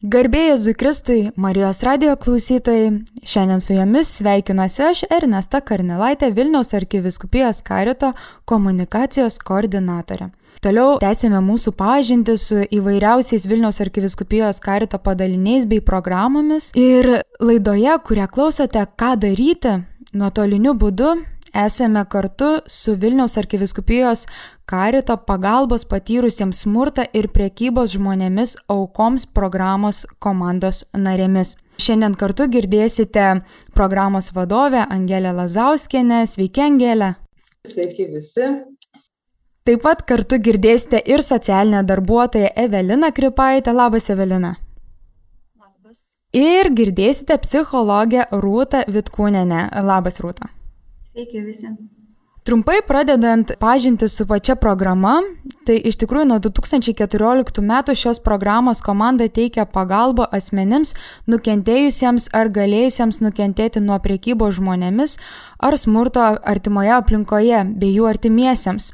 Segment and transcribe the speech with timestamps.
[0.00, 8.14] Garbėjai Zukristui, Marijos radio klausytojai, šiandien su jumis sveikinuosi aš Ernesta Karnilaitė, Vilniaus arkiviskupijos karito
[8.48, 10.30] komunikacijos koordinatorė.
[10.64, 16.70] Toliau tęsėme mūsų pažinti su įvairiausiais Vilniaus arkiviskupijos karito padaliniais bei programomis.
[16.80, 19.82] Ir laidoje, kurią klausote, ką daryti,
[20.16, 21.12] nuotoliniu būdu
[21.54, 24.26] esame kartu su Vilniaus arkiviskupijos
[24.70, 31.56] karito pagalbos patyrusiems smurtą ir priekybos žmonėmis aukoms programos komandos narėmis.
[31.80, 33.40] Šiandien kartu girdėsite
[33.74, 36.26] programos vadovę Angelę Lazauskienę.
[36.26, 37.14] Sveiki, Angelė.
[37.66, 38.50] Sveiki visi.
[39.64, 43.72] Taip pat kartu girdėsite ir socialinę darbuotoją Eveliną Kripaitę.
[43.72, 44.54] Labas, Evelina.
[45.58, 45.98] Labas.
[46.32, 49.66] Ir girdėsite psichologę Rūtą Vitkūnenę.
[49.84, 50.52] Labas, Rūta.
[51.10, 51.66] Sveiki visi.
[52.42, 55.18] Trumpai pradedant pažinti su pačia programa,
[55.66, 60.94] tai iš tikrųjų nuo 2014 metų šios programos komanda teikia pagalbą asmenims
[61.28, 65.18] nukentėjusiems ar galėjusiems nukentėti nuo priekybos žmonėmis
[65.58, 68.92] ar smurto artimoje aplinkoje bei jų artimiesiems.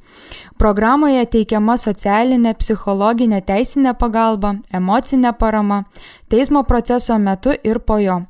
[0.59, 5.85] Programoje teikiama socialinė, psichologinė, teisinė pagalba, emocinė parama,
[6.33, 8.25] teismo proceso metu ir po jo.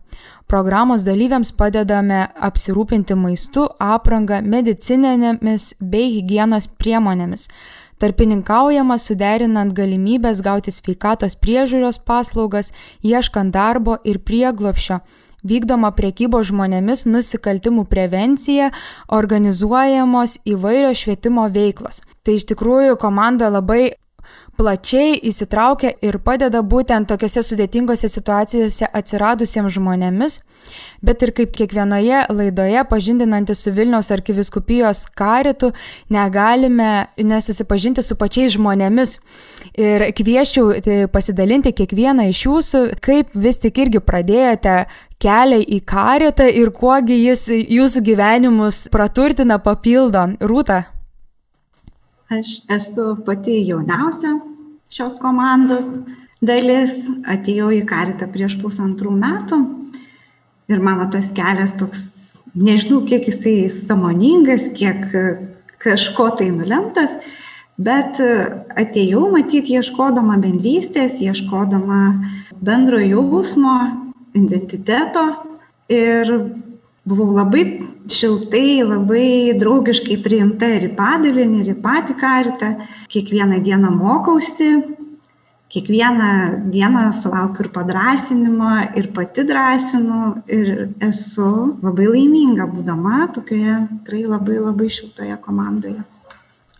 [0.47, 7.49] Programos dalyviams padedame apsirūpinti maistu, apranga, medicininėmis bei hygienos priemonėmis.
[7.99, 15.01] Tarpininkaujama suderinant galimybės gauti sveikatos priežiūros paslaugas, ieškant darbo ir prieglopšio,
[15.47, 18.71] vykdoma priekybos žmonėmis nusikaltimų prevencija,
[19.09, 22.03] organizuojamos įvairios švietimo veiklos.
[22.23, 23.97] Tai iš tikrųjų komanda labai
[24.57, 30.39] plačiai įsitraukia ir padeda būtent tokiose sudėtingose situacijose atsiradusiems žmonėmis,
[31.05, 35.73] bet ir kaip kiekvienoje laidoje pažindinantis su Vilniaus arkiviskupijos karitu
[36.11, 39.19] negalime nesusipažinti su pačiais žmonėmis.
[39.77, 44.79] Ir kvieščiau tai pasidalinti kiekvieną iš jūsų, kaip vis tik irgi pradėjote
[45.23, 50.29] kelią į karitą ir kuogi jis jūsų gyvenimus praturtina, papildo.
[50.41, 50.85] Rūta.
[52.27, 54.33] Aš esu pati jauniausia
[54.91, 55.87] šios komandos
[56.43, 56.91] dalis,
[57.23, 59.61] atėjau į karitą prieš pusantrų metų.
[60.67, 65.07] Ir mano tas kelias toks, nežinau, kiek jisai samoningas, kiek
[65.79, 67.15] kažko tai nulemtas,
[67.79, 72.01] bet atėjau matyti ieškodama bendrystės, ieškodama
[72.59, 73.77] bendro jausmo,
[74.35, 75.29] identiteto.
[75.95, 76.33] Ir
[77.07, 82.71] buvau labai šiltai, labai draugiškai priimta ir į padalinį, ir į patį karitą.
[83.13, 84.71] Kiekvieną dieną mokausi,
[85.73, 86.31] kiekvieną
[86.75, 90.73] dieną sulaukiu ir padrasinimo, ir pati drąsinu, ir
[91.09, 91.51] esu
[91.83, 96.03] labai laiminga būdama tokioje tikrai labai labai šiltoje komandoje.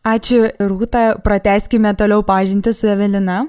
[0.07, 3.43] Ačiū, Rūta, prateskime toliau pažinti su Evelina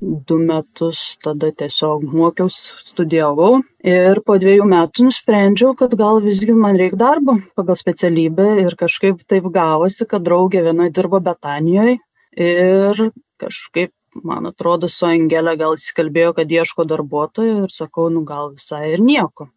[0.00, 6.78] du metus tada tiesiog mokiausi, studijavau ir po dviejų metų nusprendžiau, kad gal visgi man
[6.80, 11.98] reikia darbo pagal specialybę ir kažkaip taip gavosi, kad draugė viena dirbo Betanijoje
[12.36, 13.04] ir
[13.40, 18.94] kažkaip, man atrodo, su Angelė gal įsikalbėjo, kad ieško darbuotojų ir sakau, nu gal visai
[18.94, 19.50] ir nieko.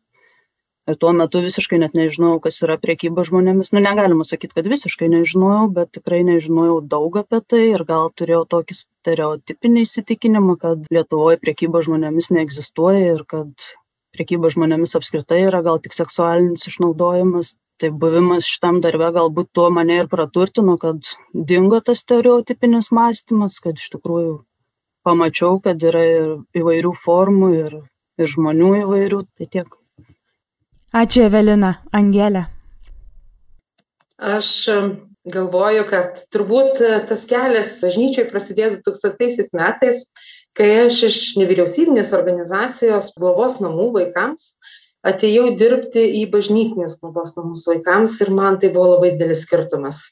[0.87, 3.73] Ir tuo metu visiškai net nežinojau, kas yra priekyba žmonėmis.
[3.75, 8.45] Nu, negalima sakyti, kad visiškai nežinojau, bet tikrai nežinojau daug apie tai ir gal turėjau
[8.53, 13.65] tokį stereotipinį įsitikinimą, kad Lietuvoje priekyba žmonėmis neegzistuoja ir kad
[14.15, 17.57] priekyba žmonėmis apskritai yra gal tik seksualinis išnaudojimas.
[17.77, 21.11] Tai buvimas šitam darbe galbūt tuo mane ir praturtino, kad
[21.51, 24.31] dingo tas stereotipinis mąstymas, kad iš tikrųjų
[25.05, 27.75] pamačiau, kad yra ir įvairių formų ir,
[28.17, 29.21] ir žmonių įvairių.
[29.37, 29.77] Tai tiek.
[30.95, 32.45] Ačiū Evelina, Angelė.
[34.17, 34.49] Aš
[35.27, 40.05] galvoju, kad turbūt e, tas kelias bažnyčiai prasidėjo 2000 metais,
[40.57, 44.53] kai aš iš nevyriausybinės organizacijos globos namų vaikams
[45.07, 50.07] atėjau dirbti į bažnytinės globos namus vaikams ir man tai buvo labai didelis skirtumas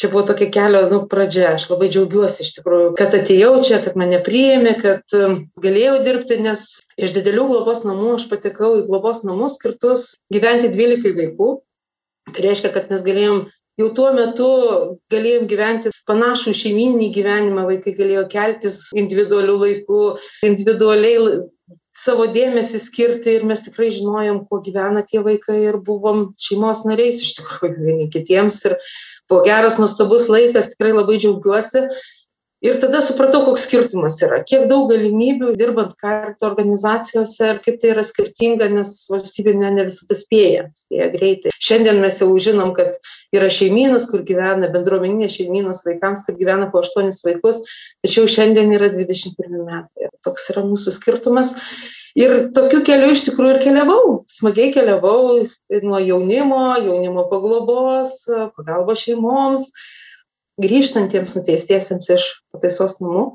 [0.00, 1.54] čia buvo tokia kelio nu pradžia.
[1.56, 6.40] Aš labai džiaugiuosi iš tikrųjų kad atėjau čia kad mane priėmė kad um, galėjau dirbti
[6.44, 6.66] nes
[7.00, 11.52] iš didelių globos namų aš patekau į globos namus skirtus gyventi dvylikai vaikų.
[12.32, 13.44] Tai reiškia kad mes galėjom
[13.80, 14.48] jau tuo metu
[15.12, 17.66] galėjom gyventi panašų šeimyninį gyvenimą.
[17.70, 20.00] Vaikai galėjo keltis individualiu laiku
[20.46, 21.42] individualiai
[21.96, 27.22] savo dėmesį skirti ir mes tikrai žinojom kuo gyvena tie vaikai ir buvom šeimos nariais
[27.24, 28.60] iš tikrųjų vieni kitiems.
[28.68, 28.76] Ir
[29.30, 31.86] buvo geras nuostabus laikas tikrai labai džiaugiuosi
[32.66, 34.40] ir tada supratau koks skirtumas yra.
[34.48, 39.86] Kiek daug galimybių dirbant karito organizacijose ir kaip tai yra skirtinga nes valstybė ne ne
[39.88, 41.54] visada spėja spėja greitai.
[41.68, 42.96] Šiandien mes jau žinom kad
[43.36, 47.62] yra šeimynos kur gyvena bendruomeninės šeimynos vaikams kur gyvena po aštuonis vaikus
[48.04, 50.08] tačiau šiandien yra dvidešim pirmi metai.
[50.08, 51.54] Ir toks yra mūsų skirtumas.
[52.16, 54.04] Ir tokiu keliu iš tikrųjų ir keliavau.
[54.32, 55.44] Smagiai keliavau
[55.84, 58.22] nuo jaunimo jaunimo paglobos
[58.56, 59.68] pagalbos šeimoms
[60.62, 63.26] grįžtantiems nuteistiesiems iš pataisos namų.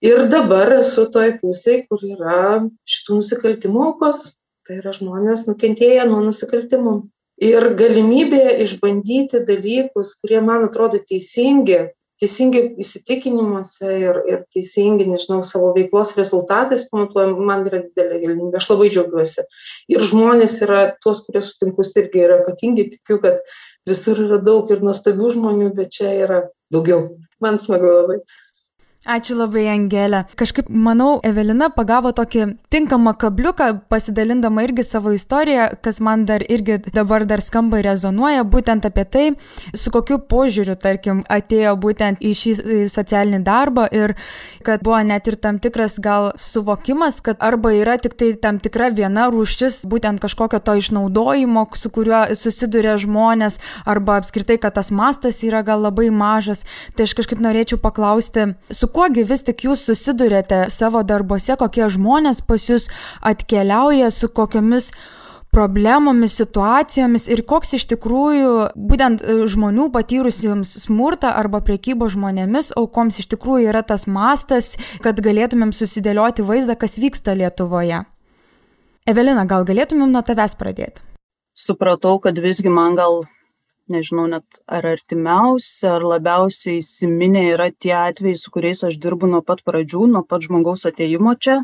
[0.00, 2.42] Ir dabar esu toj pusėje, kur yra
[2.88, 4.30] šitų nusikaltimų aukos.
[4.66, 6.94] Tai yra žmonės nukentėję nuo nusikaltimų.
[7.40, 11.86] Ir galimybė išbandyti dalykus, kurie man atrodo teisingi,
[12.20, 18.68] teisingi įsitikinimuose ir, ir teisingi, nežinau, savo veiklos rezultatais pamatuojam, man yra didelė galimybė, aš
[18.72, 19.46] labai džiaugiuosi.
[19.94, 23.40] Ir žmonės yra, tuos, kurie sutinkus, irgi yra ypatingi, tikiu, kad
[23.88, 27.08] visur yra daug ir nuostabių žmonių, bet čia yra daugiau.
[27.40, 28.20] Man smagu labai.
[29.08, 30.26] Ačiū labai, Angelė.
[30.36, 36.76] Kažkaip, manau, Evelina pagavo tokį tinkamą kabliuką, pasidalindama irgi savo istoriją, kas man dar irgi
[36.92, 39.22] dabar dar skamba ir rezonuoja, būtent apie tai,
[39.72, 42.52] su kokiu požiūriu, tarkim, atėjo būtent į šį
[42.92, 44.12] socialinį darbą ir
[44.68, 48.90] kad buvo net ir tam tikras gal suvokimas, kad arba yra tik tai tam tikra
[48.92, 55.40] viena rūšis, būtent kažkokio to išnaudojimo, su kuriuo susiduria žmonės, arba apskritai, kad tas mastas
[55.40, 56.66] yra gal labai mažas.
[56.92, 61.88] Tai aš kažkaip norėčiau paklausti, su kuo gi vis tik jūs susidurėte savo darbuose, kokie
[61.90, 62.90] žmonės pas jūs
[63.32, 64.92] atkeliauja, su kokiamis
[65.50, 73.18] problemomis, situacijomis ir koks iš tikrųjų būtent e, žmonių patyrusiems smurtą arba priekybo žmonėmis aukoms
[73.22, 78.04] iš tikrųjų yra tas mastas, kad galėtumėm susidėlioti vaizdą, kas vyksta Lietuvoje.
[79.10, 81.02] Evelina, gal galėtumėm nuo tavęs pradėti?
[81.58, 83.24] Supratau, kad visgi man gal
[83.92, 89.42] nežinau net ar artimiausi, ar labiausiai įsiminę yra tie atvejai, su kuriais aš dirbu nuo
[89.46, 91.60] pat pradžių, nuo pat žmogaus ateimo čia.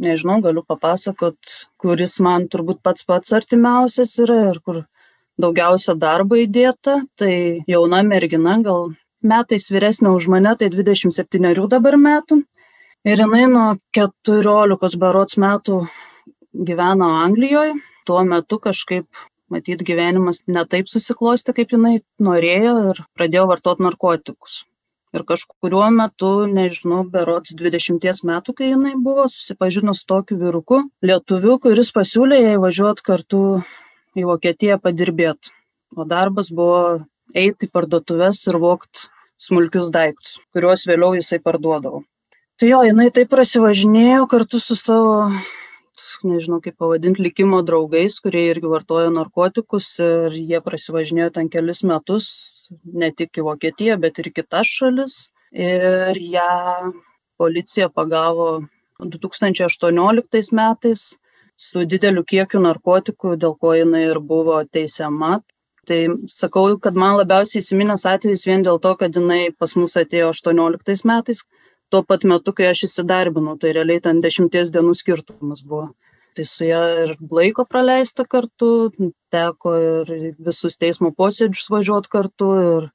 [0.00, 1.36] Nežinau, galiu papasakot,
[1.80, 4.78] kuris man turbūt pats pats artimiausias yra ir kur
[5.40, 7.02] daugiausia darbo įdėta.
[7.20, 7.34] Tai
[7.68, 12.40] jauna mergina, gal metais vyresnė už mane, tai 27 dabar metų.
[13.04, 15.82] Ir jinai nuo 14 barots metų
[16.52, 17.76] gyveno Anglijoje.
[18.08, 19.06] Tuo metu kažkaip
[19.52, 24.64] matyt gyvenimas ne taip susiklostė, kaip jinai norėjo ir pradėjo vartoti narkotikus.
[25.10, 31.90] Ir kažkuriuo metu, nežinau, berots 20 metų, kai jinai buvo susipažinus tokiu vyruku, lietuviu, kuris
[31.96, 33.40] pasiūlė jai važiuoti kartu
[34.14, 35.50] į Vokietiją padirbėti.
[35.98, 37.00] O darbas buvo
[37.34, 39.08] eiti į parduotuvės ir vokti
[39.40, 42.04] smulkius daiktus, kuriuos vėliau jisai parduodavo.
[42.60, 45.30] Tai jo, jinai taip prasivažinėjo kartu su savo
[46.26, 52.26] nežinau kaip pavadint likimo draugais kurie irgi vartojo narkotikus ir jie prasivažinėjo ten kelis metus
[52.84, 55.20] ne tik į vokietiją bet ir į kitas šalis
[55.52, 56.92] ir ją
[57.40, 58.62] policija pagavo
[59.00, 61.06] 2018 metais
[61.60, 65.40] su dideliu kiekiu narkotikų, dėl ko jinai ir buvo teisiama.
[65.88, 65.98] Tai
[66.30, 71.04] sakau, kad man labiausiai įsiminęs atvejis vien dėl to, kad jinai pas mus atėjo 18
[71.08, 71.42] metais,
[71.90, 75.90] tuo pat metu, kai aš įsidarbinau, tai realiai ten dešimties dienų skirtumas buvo
[76.36, 78.90] tai su ja ir laiko praleista kartu,
[79.32, 82.88] teko ir visus teismo posėdžius važiuoti kartu ir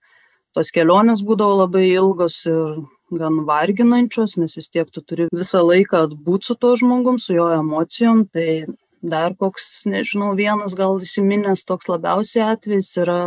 [0.56, 2.80] tos kelionės būdavo labai ilgos ir
[3.16, 7.50] gan varginančios, nes vis tiek tu turi visą laiką atbūti su to žmogum, su jo
[7.54, 8.26] emocijom.
[8.34, 8.66] Tai
[9.06, 13.20] dar koks, nežinau, vienas gal įsiminęs toks labiausiai atvejis yra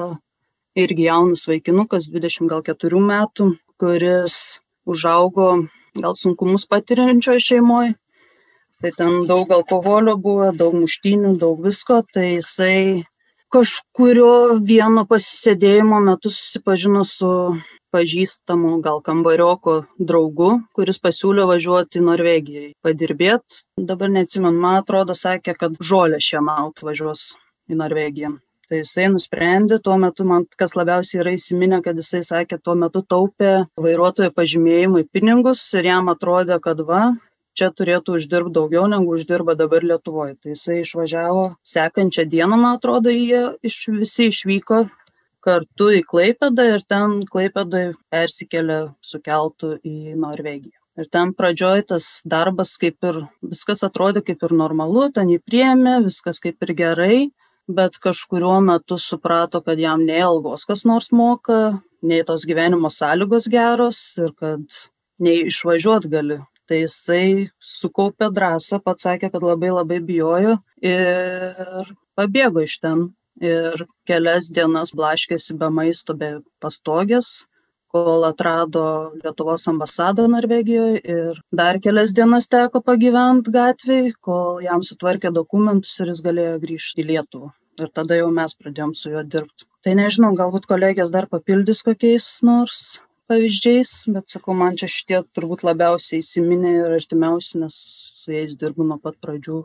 [0.78, 4.58] irgi jaunas vaikinukas, 24 metų, kuris
[4.88, 5.68] užaugo
[5.98, 7.94] gal sunkumus patiriančioje šeimoje
[8.82, 13.04] tai ten daug alkoholio buvo, daug muštinių, daug visko, tai jisai
[13.52, 17.30] kažkurio vieno pasisėdėjimo metu susipažino su
[17.94, 23.62] pažįstamu gal kambarioko draugu, kuris pasiūlė važiuoti į Norvegiją, padirbėti.
[23.80, 27.32] Dabar neatsimenu, man atrodo, sakė, kad žolę šiemaut važiuos
[27.72, 28.34] į Norvegiją.
[28.68, 33.00] Tai jisai nusprendė, tuo metu man kas labiausiai yra įsiminę, kad jisai sakė, tuo metu
[33.00, 37.06] taupė vairuotojo pažymėjimui pinigus ir jam atrodė, kad va,
[37.58, 40.36] čia turėtų uždirbt daugiau negu uždirba dabar Lietuvoje.
[40.42, 44.84] Tai jisai išvažiavo sekančią dieną, man atrodo, jie iš, visi išvyko
[45.44, 50.76] kartu į Klaipėdą ir ten Klaipėdai persikėlė su keltu į Norvegiją.
[50.98, 56.00] Ir ten pradžioj tas darbas kaip ir viskas atrodė kaip ir normalu, ten jį priėmė,
[56.08, 57.18] viskas kaip ir gerai,
[57.70, 63.46] bet kažkuriuo metu suprato, kad jam nei algos kas nors moka, nei tos gyvenimo sąlygos
[63.52, 64.80] geros ir kad
[65.22, 72.64] nei išvažiuot gali tai jisai sukaupė drąsą, pats sakė, kad labai labai bijojo ir pabėgo
[72.66, 73.08] iš ten.
[73.38, 77.46] Ir kelias dienas blaškėsi be maisto, be pastogės,
[77.94, 85.32] kol atrado Lietuvos ambasadą Norvegijoje ir dar kelias dienas teko pagyventi gatvėje, kol jam sutvarkė
[85.32, 87.52] dokumentus ir jis galėjo grįžti į Lietuvą.
[87.78, 89.68] Ir tada jau mes pradėjom su juo dirbti.
[89.86, 92.98] Tai nežinau, galbūt kolegės dar papildys kokiais nors
[93.30, 97.80] pavyzdžiais, bet sakau, man čia šitie turbūt labiausiai įsiminė ir artimiausi, nes
[98.22, 99.64] su jais dirbu nuo pat pradžių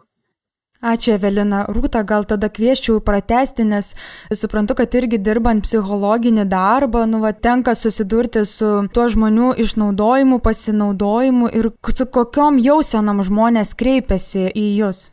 [0.84, 1.62] Ačiū, Evelina.
[1.72, 3.93] Rūta, gal tada kvieščiau pratesti, nes
[4.36, 11.53] suprantu, kad irgi dirbant psichologinį darbą, nu, va, tenka susidurti su tuo žmonių išnaudojimu, pasinaudojimu
[11.55, 15.05] ir su kokiom jausenom žmonės kreipiasi į jūs.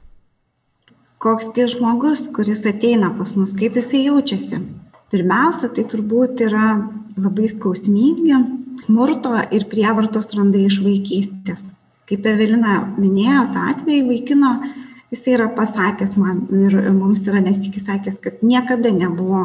[1.22, 4.64] Koks tai žmogus, kuris ateina pas mus, kaip jisai jaučiasi.
[5.10, 6.66] Pirmiausia, tai turbūt yra
[7.18, 8.36] labai skausmingi,
[8.84, 11.64] smurto ir prievartos randai iš vaikystės.
[12.10, 14.52] Kaip Evelina minėjo, tą atvejį vaikino
[15.10, 19.44] jisai yra pasakęs man ir mums yra nesikį sakęs, kad niekada nebuvo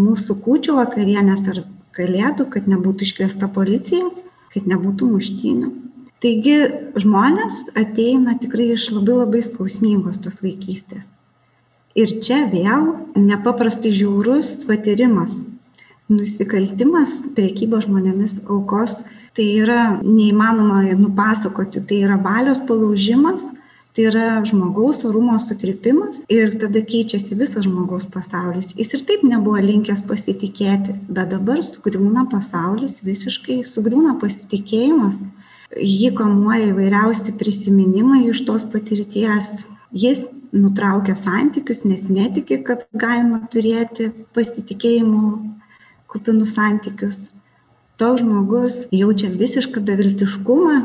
[0.00, 1.62] mūsų kūčių vakarienės ar
[1.96, 4.08] kalėdų, kad nebūtų iškviesta policija,
[4.54, 5.70] kad nebūtų muštynių.
[6.20, 6.56] Taigi
[7.00, 11.08] žmonės ateina tikrai iš labai labai skausmingos tos vaikystės.
[11.98, 15.32] Ir čia vėl nepaprastai žiaurus patyrimas.
[16.10, 18.98] Nusikaltimas priekybo žmonėmis aukos
[19.38, 23.50] tai yra neįmanoma nupasakoti, tai yra valios palaužimas
[23.94, 28.70] tai yra žmogaus orumo sutrikimas ir tada keičiasi visas žmogaus pasaulis.
[28.78, 35.18] Jis ir taip nebuvo linkęs pasitikėti, bet dabar sugriūna pasaulis, visiškai sugriūna pasitikėjimas,
[35.74, 39.50] jį kamuoja įvairiausi prisiminimai iš tos patirties.
[39.90, 45.24] Jis nutraukia santykius, nes netiki, kad galima turėti pasitikėjimo
[46.10, 47.20] kupinus santykius.
[48.00, 50.80] Toks žmogus jaučia visišką beviltiškumą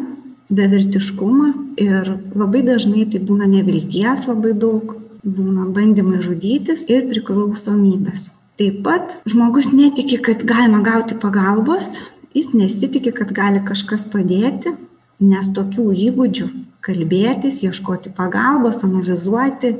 [0.49, 1.47] bevertiškumą
[1.81, 4.95] ir labai dažnai tai būna nevilties labai daug,
[5.25, 8.29] būna bandymai žudytis ir priklausomybės.
[8.59, 11.89] Taip pat žmogus netiki, kad galima gauti pagalbos,
[12.37, 14.75] jis nesitiki, kad gali kažkas padėti,
[15.19, 16.47] nes tokių įgūdžių
[16.85, 19.75] kalbėtis, ieškoti pagalbos, analizuoti,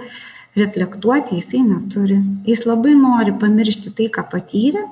[0.59, 2.21] reflektuoti jisai neturi.
[2.49, 4.85] Jis labai nori pamiršti tai, ką patyrė,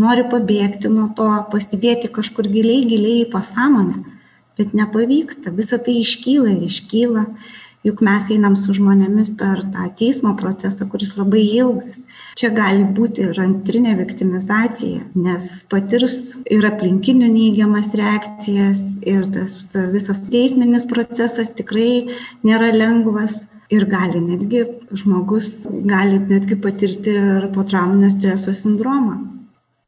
[0.00, 4.14] nori pabėgti nuo to, pasidėti kažkur giliai, giliai į pasąmonę
[4.58, 7.24] bet nepavyksta, visa tai iškyla ir iškyla,
[7.84, 12.00] juk mes einam su žmonėmis per tą teismo procesą, kuris labai ilgas.
[12.40, 19.58] Čia gali būti ir antrinė viktimizacija, nes patirs ir aplinkinių neigiamas reakcijas ir tas
[19.92, 23.38] visas teisminis procesas tikrai nėra lengvas
[23.74, 24.64] ir gali netgi
[25.02, 25.52] žmogus
[25.92, 29.33] gali netgi patirti ir potrauminio streso sindromą.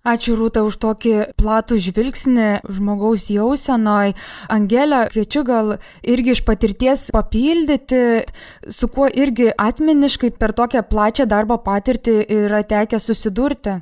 [0.07, 4.13] Ačiū Rūta už tokį platų žvilgsnį žmogaus jausenoj.
[4.55, 5.73] Angelė, kviečiu gal
[6.07, 8.23] irgi iš patirties papildyti,
[8.71, 13.81] su kuo irgi asmeniškai per tokią plačią darbo patirtį yra tekę susidurti.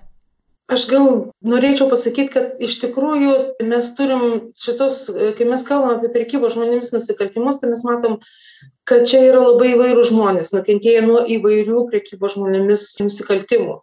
[0.73, 1.11] Aš gal
[1.45, 3.35] norėčiau pasakyti, kad iš tikrųjų
[3.69, 4.23] mes turim
[4.57, 5.03] šitos,
[5.37, 8.17] kai mes kalbam apie prekybą žmonėmis nusikaltimus, tai mes matom,
[8.89, 13.77] kad čia yra labai įvairių žmonės, nukentėję nuo įvairių prekybos žmonėmis nusikaltimų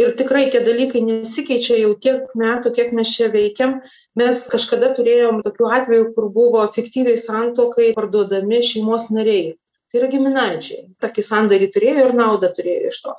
[0.00, 3.76] ir tikrai tie dalykai nesikeičia jau tiek metų kiek mes čia veikiam.
[4.18, 9.54] Mes kažkada turėjom tokių atvejų kur buvo fiktyviai santuokai parduodami šeimos nariai.
[9.90, 10.86] Tai yra giminaičiai.
[11.02, 13.14] Tokį sandorį turėjo ir naudą turėjo iš to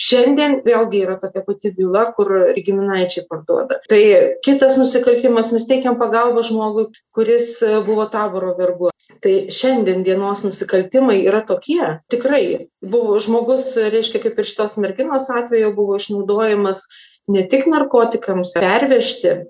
[0.00, 3.80] šiandien vėlgi yra tokia pati byla kur giminaičiai parduoda.
[3.88, 4.00] Tai
[4.44, 7.48] kitas nusikaltimas mes teikiam pagalbą žmogui kuris
[7.86, 8.92] buvo taboro vergu.
[9.24, 11.80] Tai šiandien dienos nusikaltimai yra tokie.
[12.12, 16.84] Tikrai buvo žmogus reiškia kaip ir šitos merginos atveju buvo išnaudojamas
[17.32, 19.40] ne tik narkotikams pervežti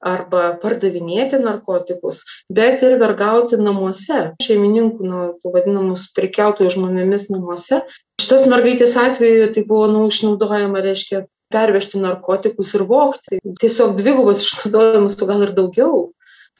[0.00, 7.82] arba pardavinėti narkotikus bet ir vergauti namuose šeimininkų nu vadinamus prekiautojų žmonėmis namuose
[8.22, 11.24] šitos mergaitės atveju tai buvo nu išnaudojama reiškia
[11.54, 16.04] pervežti narkotikus ir vogti tiesiog dvigubas išnaudojimas o gal ir daugiau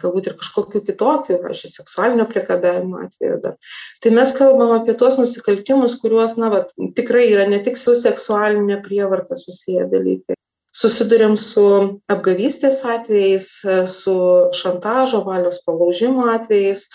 [0.03, 3.57] galbūt ir kažkokių kitokių, pavyzdžiui, seksualinio priekabiavimo atveju dar.
[4.03, 6.63] Tai mes kalbam apie tuos nusikaltimus, kuriuos, na, va,
[6.99, 10.34] tikrai yra ne tik su seksualinė prievarta susiję dalykai,
[10.75, 11.65] susiduriam su
[12.11, 13.49] apgavystės atvejais
[13.91, 14.15] su
[14.61, 16.89] šantažo valios palaužimo atvejais.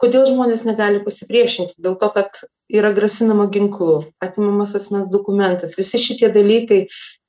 [0.00, 1.76] Kodėl žmonės negali pasipriešinti?
[1.84, 2.40] Dėl to kad
[2.72, 5.74] yra grasinama ginklu atimamas asmens dokumentas.
[5.78, 6.80] Visi šitie dalykai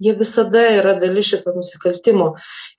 [0.01, 2.31] jie visada yra dalis šito nusikaltimo.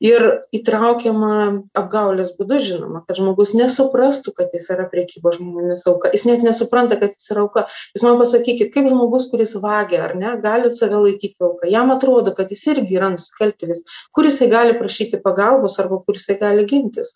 [0.03, 1.35] Ir įtraukiama
[1.79, 6.11] apgaulės būdu žinoma kad žmogus nesuprastų kad jis yra prekybos žmonėmis auka.
[6.15, 7.67] Jis net nesupranta kad jis yra auka.
[7.95, 11.71] Jūs man pasakykit kaip žmogus kuris vagia ar ne gali save laikyti auka?
[11.71, 16.39] Jam atrodo kad jis irgi yra nusikaltėlis kur jisai gali prašyti pagalbos arba kur jisai
[16.41, 17.15] gali gintis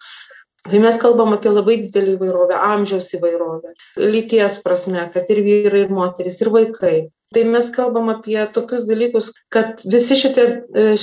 [0.70, 3.75] tai mes kalbam apie labai didelę įvairovę amžiaus įvairovę
[4.14, 6.96] lyties prasme kad ir vyrai ir moterys ir vaikai
[7.35, 10.46] tai mes kalbam apie tokius dalykus kad visi šitie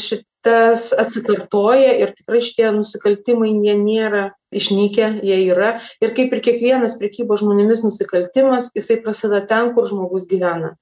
[0.03, 5.77] ši tas atsikartoja ir tikrai šitie nusikaltimai jie nėra išnykę, jie yra.
[6.03, 10.73] Ir kaip ir kiekvienas priekybos žmonėmis nusikaltimas, jisai prasideda ten, kur žmogus gyvena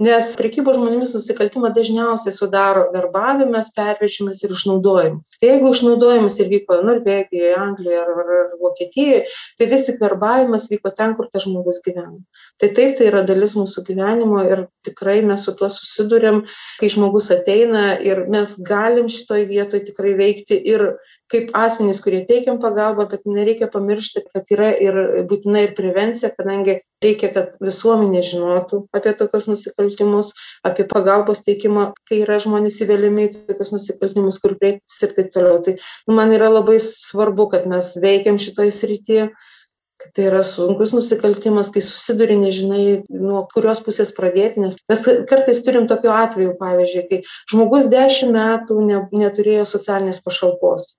[0.00, 5.34] nes prekybos žmonėmis nusikaltimą dažniausiai sudaro verbavimas pervežimas ir išnaudojimas.
[5.36, 9.20] Tai jeigu išnaudojimas ir vyko norvegijoj anglijoj ar ar ar vokietijoj
[9.60, 12.16] tai vis tik verbavimas vyko ten kur tas žmogus gyvena.
[12.60, 16.42] Tai taip tai yra dalis mūsų gyvenimo ir tikrai mes su tuo susiduriam
[16.80, 20.94] kai žmogus ateina ir mes galim šitoj vietoj tikrai veikti ir
[21.30, 24.96] kaip asmenys kurie teikiam pagalbą bet nereikia pamiršti kad yra ir
[25.30, 30.32] būtina ir prevencija kadangi reikia kad visuomenė žinotų apie tokius nusikaltimus
[30.66, 35.62] apie pagalbos teikimą kai yra žmonės įveliami į tokius nusikaltimus kur kreiptis ir taip toliau.
[35.64, 39.30] Tai nu man yra labai svarbu kad mes veikiam šitoj srity
[40.00, 45.60] kad tai yra sunkus nusikaltimas kai susiduri nežinai nuo kurios pusės pradėti nes mes kartais
[45.66, 47.20] turim tokių atvejų pavyzdžiui kai
[47.52, 50.94] žmogus dešim metų ne neturėjo socialinės pašalpos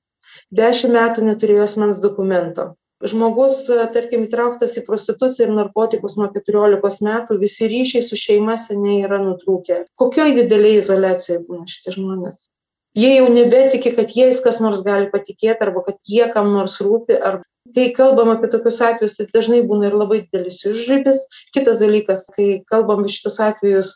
[0.52, 2.74] dešim metų neturėjo asmens dokumento.
[3.02, 3.64] Žmogus
[3.96, 9.18] tarkim įtrauktas į prostituciją ir narkotikus nuo keturiolikos metų visi ryšiai su šeima seniai yra
[9.24, 9.86] nutrūkę.
[9.98, 12.52] Kokioj didelėj izoliacijoj būna šitie žmonės?
[12.94, 17.16] Jie jau nebetiki kad jais kas nors gali patikėt arba kad jie kam nors rūpi
[17.16, 17.40] ar
[17.76, 21.22] kai kalbam apie tokius atvejus tai dažnai būna ir labai didelis užribis
[21.56, 23.94] kitas dalykas kai kalbam šitus atvejus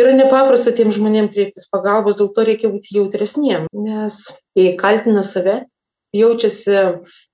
[0.00, 4.22] yra nepaprasta tiem žmonėm kreiptis pagalbos dėl to reikia būti jautresniem nes
[4.56, 5.58] jie kaltina save
[6.16, 6.78] jaučiasi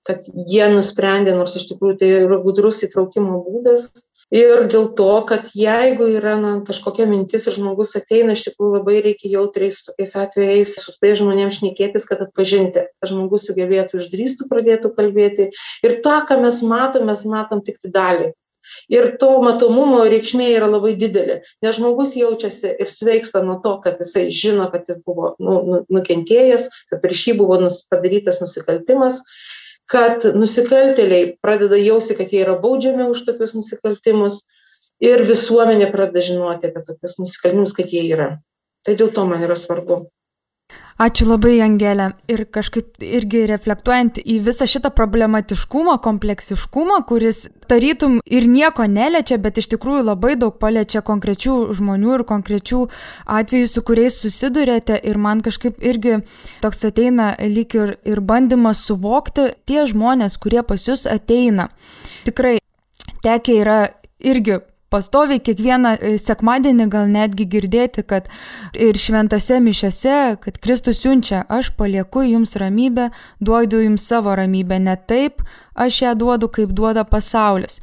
[0.04, 3.88] kad jie nusprendė nors iš tikrųjų tai yra gudrus įtraukimo būdas.
[4.34, 8.96] Ir dėl to kad jeigu yra na kažkokia mintis ir žmogus ateina iš tikrųjų labai
[9.04, 14.48] reikia jautriai su tokiais atvejais su tais žmonėm šnekėtis kad atpažinti kad žmogus sugebėtų išdrįstų
[14.50, 15.50] pradėtų kalbėti.
[15.84, 18.32] Ir tą ką mes matom mes matom tiktai dalį
[18.92, 21.40] ir to matomumo reikšmė yra labai didelė.
[21.64, 25.82] Nes žmogus jaučiasi ir sveiksta nuo to kad jisai žino kad jis buvo nu nu
[25.98, 29.22] nukentėjęs kad prieš jį buvo nus padarytas nusikaltimas
[29.90, 34.42] kad nusikaltėliai pradeda jausti kad jie yra baudžiami už tokius nusikaltimus
[35.04, 38.34] ir visuomenė pradeda žinoti apie tokius nusikaltimus kad jie yra.
[38.84, 40.06] Tai dėl to man yra svarbu
[40.94, 42.12] Ačiū labai, Angelė.
[42.30, 49.58] Ir kažkaip irgi reflektuojant į visą šitą problematiškumą, kompleksiškumą, kuris tarytum ir nieko neliečia, bet
[49.58, 52.84] iš tikrųjų labai daug paliečia konkrečių žmonių ir konkrečių
[53.26, 55.00] atvejų, su kuriais susidurėte.
[55.02, 56.20] Ir man kažkaip irgi
[56.62, 61.72] toks ateina lyg ir, ir bandymas suvokti tie žmonės, kurie pas jūs ateina.
[62.22, 62.60] Tikrai
[63.26, 63.80] tekia yra
[64.22, 64.62] irgi
[64.94, 68.30] pastoviai kiekvieną e, sekmadienį gal netgi girdėti, kad
[68.78, 73.10] ir šventose mišiose, kad Kristus siunčia, aš palieku jums ramybę,
[73.42, 75.42] duodu jums savo ramybę, ne taip
[75.74, 77.80] aš ją duodu, kaip duoda pasaulis.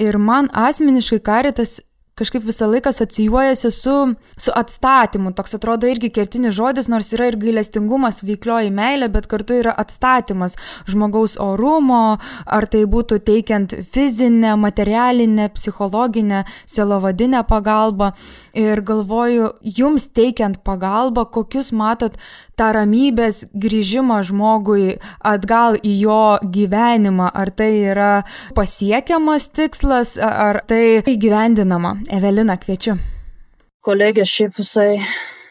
[0.00, 1.80] Ir man asmeniškai karitas
[2.20, 3.96] kažkaip visą laiką asocijuojasi su,
[4.36, 5.32] su atstatymu.
[5.36, 10.58] Toks atrodo irgi kertinis žodis, nors yra ir gailestingumas, veiklioji meilė, bet kartu yra atstatymas
[10.90, 18.12] žmogaus orumo, ar tai būtų teikiant fizinę, materialinę, psichologinę, silovadinę pagalbą.
[18.60, 22.18] Ir galvoju, jums teikiant pagalbą, kokius matot
[22.60, 27.30] tą ramybės grįžimą žmogui atgal į jo gyvenimą.
[27.32, 28.12] Ar tai yra
[28.56, 31.96] pasiekiamas tikslas, ar tai įgyvendinama?
[32.12, 32.98] Evelina, kviečiu.
[33.80, 35.00] Kolegė šiaip visai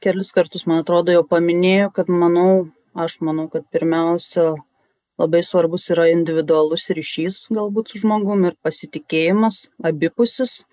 [0.04, 4.52] kelis kartus, man atrodo, jau paminėjo, kad manau, aš manau, kad pirmiausia
[5.20, 10.64] labai svarbus yra individualus ryšys galbūt su žmogum ir pasitikėjimas abipusis.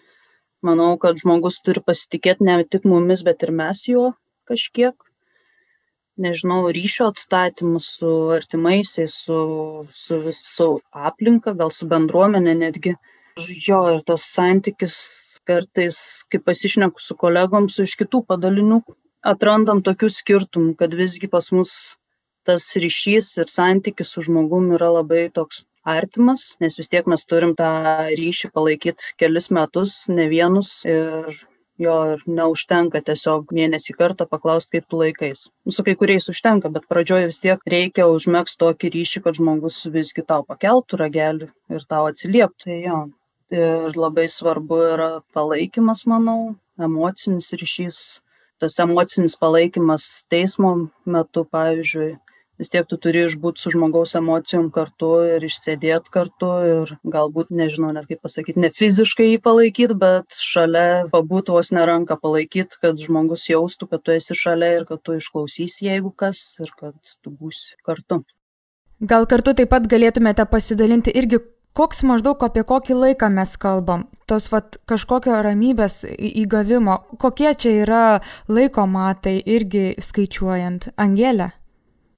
[0.65, 4.13] Manau, kad žmogus turi pasitikėti ne tik mumis, bet ir mes juo
[4.49, 4.95] kažkiek
[6.17, 12.97] nežinau ryšio atstatymu su artimaisiais su su su aplinka gal su bendruomene netgi.
[13.69, 14.97] Jo ir tas santykis
[15.45, 15.99] kartais
[16.31, 18.81] kai pasišneku su kolegom su iš kitų padalinių
[19.27, 21.73] atrandam tokių skirtumų kad visgi pas mus
[22.47, 27.55] tas ryšys ir santykis su žmogum yra labai toks artimas nes vis tiek mes turim
[27.59, 27.71] tą
[28.19, 31.37] ryšį palaikyt kelis metus ne vienus ir
[31.79, 36.71] jo ir neužtenka tiesiog mėnesį kartą paklaust kaip tu laikais nu su kai kuriais užtenka
[36.73, 41.89] bet pradžioj vis tiek reikia užmegzt tokį ryšį kad žmogus visgi tau pakeltų ragelį ir
[41.89, 42.67] tau atsilieptų.
[42.67, 43.01] Tai jo.
[43.55, 47.99] Ir labai svarbu yra palaikymas manau emocinis ryšys.
[48.59, 50.73] Tas emocinis palaikymas teismo
[51.07, 52.17] metu pavyzdžiui
[52.59, 57.93] vis tiek tu turi išbūt su žmogaus emocijom kartu ir išsėdėt kartu ir galbūt nežinau
[57.97, 63.01] net kaip pasakyt ne fiziškai jį palaikyt bet šalia pabūt vos ne ranką palaikyt kad
[63.03, 67.33] žmogus jaustų kad tu esi šalia ir kad tu išklausysi jeigu kas ir kad tu
[67.33, 68.23] būsi kartu.
[69.01, 71.43] Gal kartu taip pat galėtumėte pasidalinti irgi
[71.77, 74.07] koks maždaug apie kokį laiką mes kalbam?
[74.25, 78.05] Tos vat kažkokio ramybės įgavimo kokie čia yra
[78.49, 80.95] laiko matai irgi skaičiuojant?
[80.97, 81.53] Angele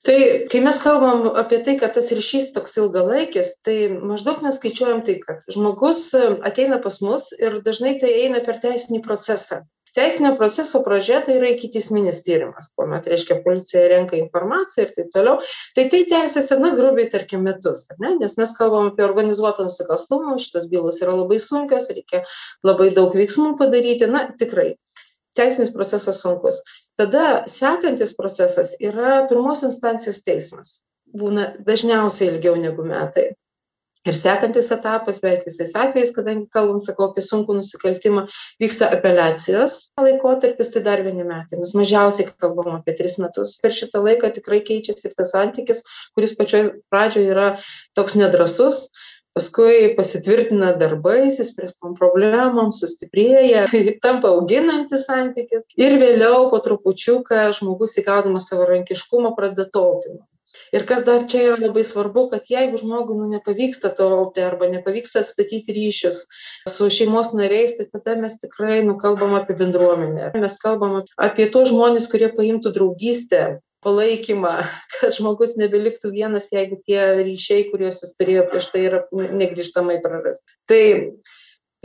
[0.09, 5.03] Tai kai mes kalbam apie tai, kad tas ryšys toks ilgalaikis, tai maždaug mes skaičiuojam
[5.05, 6.07] tai, kad žmogus
[6.49, 9.66] ateina pas mus ir dažnai tai eina per teisinį procesą.
[9.99, 15.44] Teisinio proceso pradžia tai yra ikiteisminis tyrimas kuomet reiškia policija renka informaciją ir taip toliau.
[15.77, 18.14] Tai tai tęsiasi na grubiai tarkim metus ne?
[18.21, 22.25] Nes mes kalbam apie organizuotą nusikalstamumą šitos bylos yra labai sunkios reikia
[22.64, 24.09] labai daug veiksmų padaryti.
[24.12, 24.71] Na tikrai
[25.38, 26.61] teisinis procesas sunkus.
[26.98, 30.79] Tada sekantis procesas yra pirmos instancijos teismas.
[31.18, 33.31] Būna dažniausiai ilgiau negu metai.
[34.09, 38.22] Ir sekantis etapas beveik visais atvejais kadangi kalbam sakau apie sunkų nusikaltimą
[38.62, 41.59] vyksta apeliacijos laikotarpis tai dar vieni metai.
[41.61, 43.57] Mes mažiausiai kalbam apie tris metus.
[43.64, 45.83] Per šitą laiką tikrai keičiasi ir tas santykis
[46.16, 47.48] kuris pačioj pradžioj yra
[47.98, 48.87] toks nedrąsus
[49.38, 53.66] paskui pasitvirtina darbais išspręstom problemom sustiprėja
[54.05, 55.68] tampa auginantis santykis.
[55.79, 60.27] Ir vėliau po trupučiuką žmogus įgaudamas savarankiškumo pradeda tolti nuo
[60.72, 65.20] ir kas dar čia yra labai svarbu kad jeigu žmogui nu nepavyksta tolti arba nepavyksta
[65.24, 66.22] atstatyti ryšius
[66.74, 70.33] su šeimos nariais tai tada mes tikrai nu kalbam apie bendruomenę.
[70.35, 73.42] Mes kalbam apie tuos žmones kurie paimtų draugystę
[73.88, 74.55] palaikymą
[74.98, 80.44] kad žmogus nebeliktų vienas jeigu tie ryšiai kuriuos jis turėjo prieš tai yra negrįžtamai prarasti.
[80.68, 80.83] Tai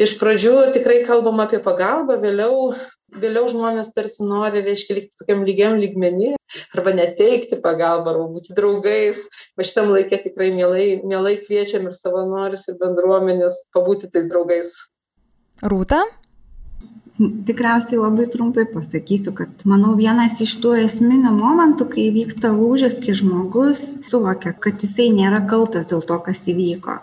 [0.03, 2.73] iš pradžių tikrai kalbam apie pagalbą vėliau
[3.13, 6.33] vėliau žmonės tarsi nori reiškia likti tokiam lygiam lygmeny
[6.75, 9.21] arba net teikti pagalbą arba būti draugais.
[9.57, 14.73] Va šitam laike tikrai mielai mielai kviečiam ir savanorius ir bendruomenes pabūti tais draugais.
[15.63, 16.01] Rūta
[17.19, 23.13] Tikriausiai labai trumpai pasakysiu, kad manau vienas iš tų esminių momentų, kai vyksta lūžis, kai
[23.19, 26.97] žmogus suvokia, kad jisai nėra kaltas dėl to, kas įvyko.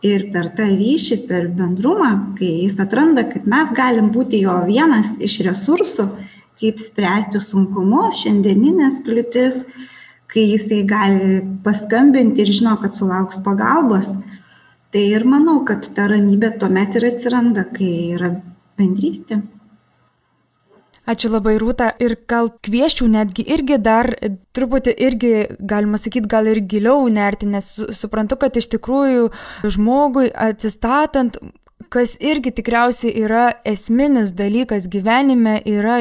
[0.00, 5.18] Ir per tą ryšį per bendrumą kai jis atranda kad mes galim būti jo vienas
[5.20, 6.06] iš resursų
[6.60, 9.60] kaip spręsti sunkumus šiandienines kliūtis
[10.32, 14.08] kai jisai gali paskambinti ir žino kad sulauks pagalbos
[14.90, 18.32] tai ir manau kad ta ramybė tuomet ir atsiranda kai yra
[18.80, 19.42] bendrystė.
[21.10, 21.88] Ačiū labai Rūta.
[22.02, 24.12] Ir gal kvieščiau netgi irgi dar
[24.54, 27.66] truputį irgi, galima sakyti, gal ir giliau nerti, nes
[27.96, 29.30] suprantu, kad iš tikrųjų
[29.64, 31.40] žmogui atsistatant
[31.90, 35.98] kas irgi tikriausiai yra esminis dalykas gyvenime, yra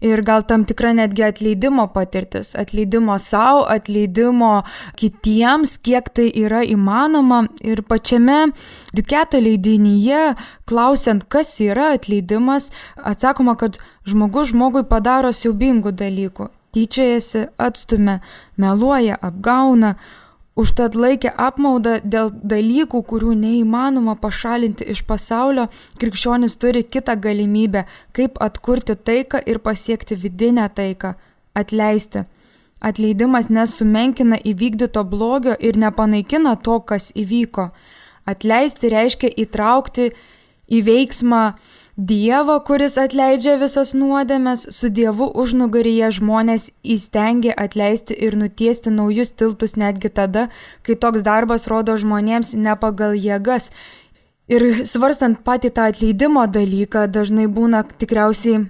[0.00, 4.64] ir gal tam tikra netgi atleidimo patirtis, atleidimo savo, atleidimo
[4.96, 7.44] kitiems, kiek tai yra įmanoma.
[7.60, 8.50] Ir pačiame
[8.96, 10.34] Duketo leidinyje,
[10.68, 13.76] klausiant, kas yra atleidimas, atsakoma, kad
[14.08, 16.48] žmogus žmogui padaro siaubingų dalykų.
[16.76, 18.18] Tyčiajasi, atstumia,
[18.60, 19.94] meluoja, apgauna,
[20.56, 25.68] užtat laikė apmaudą dėl dalykų, kurių neįmanoma pašalinti iš pasaulio,
[26.00, 27.84] krikščionis turi kitą galimybę,
[28.16, 31.14] kaip atkurti taiką ir pasiekti vidinę taiką-
[31.60, 32.24] atleisti.
[32.80, 37.70] Atleidimas nesumenkina įvykdyto blogio ir nepanaikina to, kas įvyko.
[38.26, 40.10] Atleisti reiškia įtraukti
[40.68, 41.54] į veiksmą
[41.96, 49.78] Dievo, kuris atleidžia visas nuodėmes, su Dievu užnugaryje žmonės įstengia atleisti ir nutiesti naujus tiltus
[49.80, 50.50] netgi tada,
[50.84, 53.70] kai toks darbas rodo žmonėms ne pagal jėgas.
[54.44, 58.66] Ir svarstant patį tą atleidimo dalyką, dažnai būna tikriausiai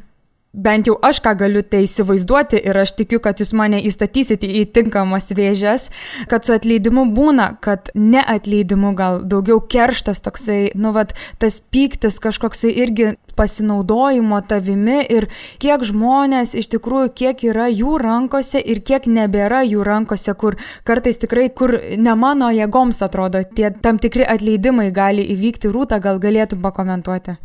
[0.56, 4.64] bent jau aš ką galiu tai įsivaizduoti ir aš tikiu, kad jūs mane įstatysite į
[4.76, 5.90] tinkamas vėžes,
[6.30, 12.72] kad su atleidimu būna, kad neatleidimu gal daugiau kerštas toksai, nu vad, tas pyktis kažkoksai
[12.72, 15.28] irgi pasinaudojimo tavimi ir
[15.62, 20.56] kiek žmonės iš tikrųjų, kiek yra jų rankose ir kiek nebėra jų rankose, kur
[20.88, 25.68] kartais tikrai, kur ne mano jėgoms atrodo, tie tam tikri atleidimai gali įvykti.
[25.76, 27.36] Rūta, gal galėtum pakomentuoti?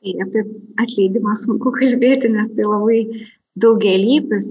[0.00, 0.44] Tai apie
[0.80, 3.00] atleidimą sunku kalbėti, nes tai labai
[3.60, 4.50] daugelypis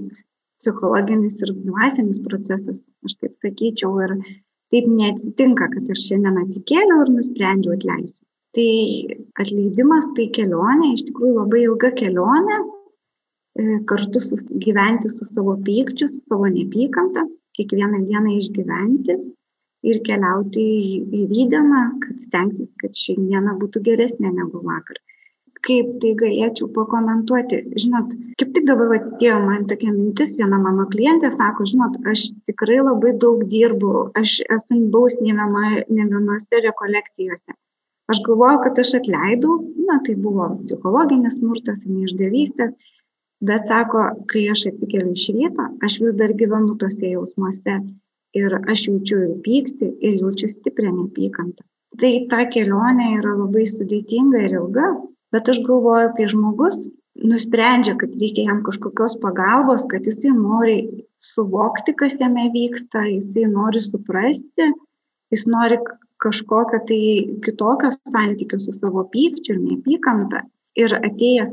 [0.60, 4.16] psichologinis ir dvasinis procesas, aš taip sakyčiau, ir
[4.70, 8.18] taip neatsitinka, kad aš šiandien atsikėliau ir nusprendžiau atleisiu.
[8.56, 8.70] Tai
[9.42, 16.10] atleidimas tai kelionė, iš tikrųjų labai ilga kelionė, e, kartu su, gyventi su savo pykčiu,
[16.10, 17.26] su savo nepykanta,
[17.58, 19.16] kiekvieną dieną išgyventi
[19.90, 20.66] ir keliauti
[21.16, 24.98] į rydieną, kad stengtis, kad šiandiena būtų geresnė negu vakar
[25.66, 27.60] kaip tai galėčiau pakomentuoti.
[27.82, 32.30] Žinot kaip tik dabar vat atėjo man tokia mintis viena mano klientė sako žinot aš
[32.48, 35.34] tikrai labai daug dirbu aš esu buvus ne
[35.90, 37.58] vienose rekolekcijose.
[38.10, 42.70] Aš galvojau kad aš atleidau na tai buvo psichologinis smurtas neišdavystė
[43.50, 47.76] bet sako kai aš atsikeliu iš ryto aš vis dar gyvenu tuose jausmuose
[48.40, 51.64] ir aš jaučiu ir pyktį ir jaučiu stiprią neapykantą.
[52.00, 54.90] Tai ta kelionė yra labai sudėtinga ir ilga
[55.34, 56.78] bet aš galvoju kai žmogus
[57.20, 60.78] nusprendžia, kad reikia jam kažkokios pagalbos, kad jisai nori
[61.20, 64.70] suvokti, kas jame vyksta, jisai nori suprasti,
[65.34, 65.80] jis nori
[66.20, 67.02] kažkokio tai
[67.44, 70.44] kitokio santykio su savo pykčiu ir neapykanta.
[70.78, 71.50] Ir atėjęs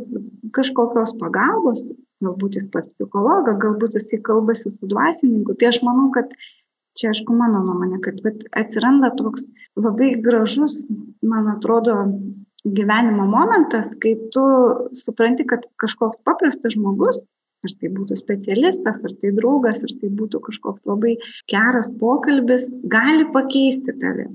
[0.55, 1.81] kažkokios pagalbos,
[2.23, 6.29] galbūt jis pas psichologą, galbūt jisai kalbasi su dvasininku, tai aš manau, kad
[6.97, 10.85] čia aišku mano nuomonė, kad bet, atsiranda toks labai gražus,
[11.25, 11.97] man atrodo,
[12.65, 14.43] gyvenimo momentas, kai tu
[15.03, 17.19] supranti, kad kažkoks paprastas žmogus,
[17.65, 21.15] ar tai būtų specialistas, ar tai draugas, ar tai būtų kažkoks labai
[21.51, 24.27] geras pokalbis, gali pakeisti tave.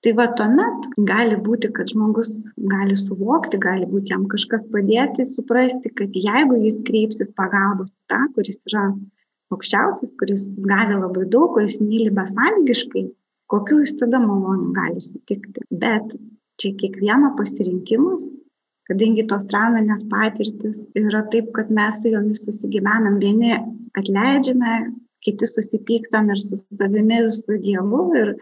[0.00, 5.92] Tai va tuomet gali būti, kad žmogus gali suvokti, gali būti jam kažkas padėti, suprasti,
[5.92, 8.86] kad jeigu jis kreipsis pagalbos tą, kuris yra
[9.52, 13.04] aukščiausias, kuris gali labai daug, kuris myli besąlygiškai,
[13.52, 15.66] kokiu jis tada malonių gali sutikti.
[15.68, 16.16] Bet
[16.60, 18.24] čia kiekvieno pasirinkimas,
[18.90, 23.54] kadangi tos trauminės patirtis yra taip, kad mes su jomis susigyvenam, vieni
[23.98, 24.80] atleidžiame,
[25.24, 28.32] kiti susipykstam ir su savimi, ir su Dievu, ir,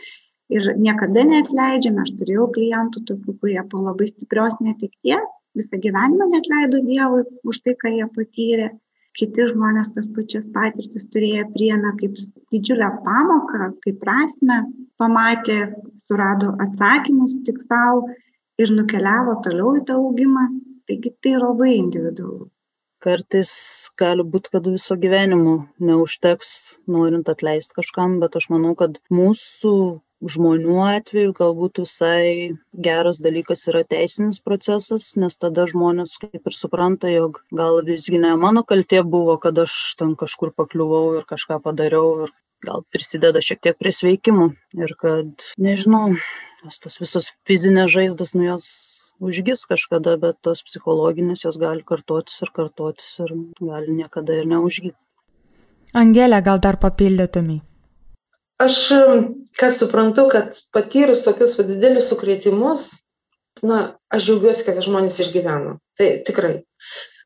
[0.54, 2.04] ir niekada neatleidžiame.
[2.04, 5.26] Aš turėjau klientų tokių, kurie po labai stiprios netikties
[5.59, 8.68] visą gyvenimą netleido Dievui už tai, ką jie patyrė.
[9.18, 12.18] Kiti žmonės tas pačias patirtis turėję priemė kaip
[12.54, 14.61] didžiulę pamoką, kaip prasme,
[15.00, 15.59] pamatė
[16.07, 18.04] surado atsakymus tik sau
[18.62, 20.46] ir nukeliavo toliau į tą augimą.
[20.88, 22.46] Taigi tai labai individualu.
[23.04, 23.50] Kartais
[24.00, 26.52] gali būti, kad viso gyvenimo neužteks
[26.90, 29.74] norint atleisti kažkam, bet aš manau, kad mūsų
[30.24, 37.11] žmonių atveju galbūt visai geras dalykas yra teisinis procesas, nes tada žmonės kaip ir supranta,
[37.12, 42.26] jog gal visgi ne mano kaltė buvo, kad aš ten kažkur pakliuvau ir kažką padariau
[42.26, 42.35] ir
[42.66, 46.16] gal prisideda šiek tiek prie sveikimo ir kad, nežinau,
[46.62, 48.66] tos, tos visos fizinės žaizdos, nu jos
[49.22, 54.98] užgis kažkada, bet tos psichologinės jos gali kartotis ir kartotis ir gali niekada ir neužgyti.
[55.96, 57.62] Angelė, gal dar papildytumai?
[58.59, 58.90] Aš,
[59.58, 62.88] kas suprantu, kad patyrus tokius didelius sukrėtimus,
[63.66, 65.78] na, aš džiaugiuosi, kad žmonės išgyveno.
[65.98, 66.58] Tai tikrai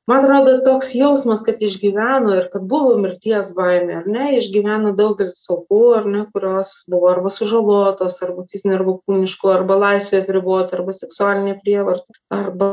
[0.07, 5.45] man atrodo toks jausmas kad išgyveno ir kad buvo mirties baimė ar ne išgyveno daugelis
[5.55, 10.95] aukų ar ne kurios buvo arba sužalotos arba fiziniu arba kūnišku arba laisvė apribota arba
[10.97, 12.73] seksualinė prievarta arba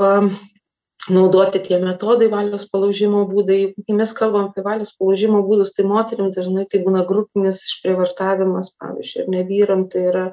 [1.07, 3.59] naudoti tie metodai valios palaužimo būdai.
[3.87, 9.23] Kai mes kalbam apie valios palaužimo būdus tai moterim dažnai tai būna grupinis išprievartavimas pavyzdžiui
[9.23, 10.25] ar ne vyram tai yra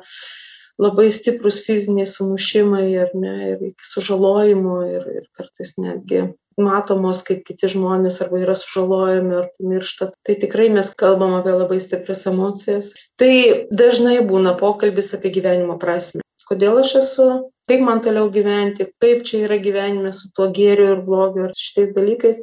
[0.83, 6.27] labai stiprūs fiziniai sumušimai ar ne ir iki sužalojimo ir ir kartais netgi
[6.61, 10.11] matomos kaip kiti žmonės arba yra sužalojami ar pamiršta.
[10.25, 12.93] Tai tikrai mes kalbam apie labai stiprias emocijas.
[13.21, 13.33] Tai
[13.71, 16.25] dažnai būna pokalbis apie gyvenimo prasmę.
[16.47, 17.27] Kodėl aš esu
[17.71, 21.95] kaip man toliau gyventi kaip čia yra gyvenime su tuo gėriu ir blogiu ir šitais
[21.97, 22.43] dalykais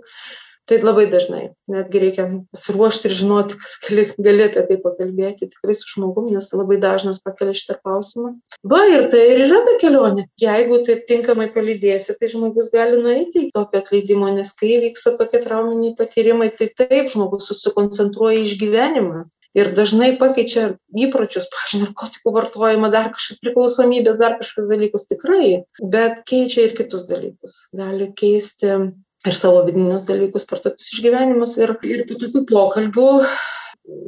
[0.65, 1.49] tai labai dažnai.
[1.67, 6.47] Netgi reikia pasiruošti ir žinoti kad gali gali apie tai pakalbėti tikrai su žmogum nes
[6.55, 8.31] labai dažnas pakelia šitą klausimą.
[8.73, 10.25] Va ir tai ir yra ta kelionė.
[10.39, 15.43] Jeigu taip tinkamai palydėsi tai žmogus gali nueiti iki tokio atleidimo nes kai įvyksta tokie
[15.43, 19.25] trauminiai patyrimai tai taip žmogus susikoncentruoja į išgyvenimą
[19.57, 20.65] ir dažnai pakeičia
[21.05, 25.49] įpročius pavyzdžiui narkotikų vartojimą dar kažkokias priklausomybes dar kažkokius dalykus tikrai
[25.95, 27.63] bet keičia ir kitus dalykus.
[27.77, 33.09] Gali keisti ir savo vidinius dalykus per tokius išgyvenimus ir ir po tokių pokalbių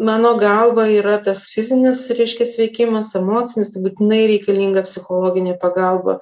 [0.08, 6.20] mano galva yra tas fizinis reiškia sveikimas emocinis tai būtinai reikalinga psichologinė pagalba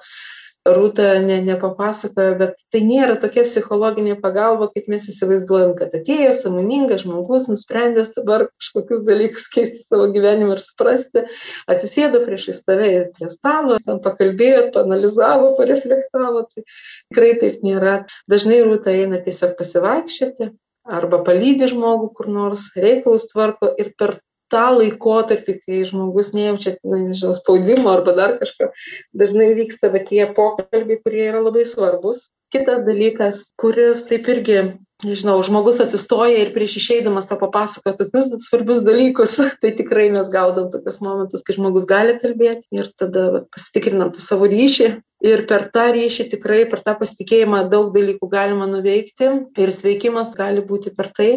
[0.64, 7.04] rūta ne nepapasakojo bet tai nėra tokia psichologinė pagalba kaip mes įsivaizduojam kad atėjo sąmoningas
[7.04, 11.26] žmogus nusprendęs dabar kažkokius dalykus keisti savo gyvenime ir suprasti
[11.68, 16.46] atsisėdo priešais tave ir prie stalo ten pakalbėjot paanalizavo pareflektavo.
[16.48, 17.96] Tai tikrai taip nėra.
[18.30, 20.52] Dažnai rūta eina tiesiog pasivaikščioti
[20.84, 24.18] arba palydi žmogų kur nors reikalus tvarko ir per
[24.52, 28.70] tą laikotarpį kai žmogus nejaučia na nežinau spaudimo arba dar kažko
[29.16, 34.58] dažnai vyksta va tie pokalbiai kurie yra labai svarbūs kitas dalykas kuris taip irgi
[35.04, 40.70] nežinau žmogus atsistoja ir prieš išeidamas tau papasakoja tokius svarbius dalykus tai tikrai mes gaudom
[40.72, 44.92] tokius momentus kai žmogus gali kalbėti ir tada vat pasitikrinam tą savo ryšį
[45.24, 50.62] ir per tą ryšį tikrai per tą pasitikėjimą daug dalykų galima nuveikti ir sveikimas gali
[50.64, 51.30] būti per tai.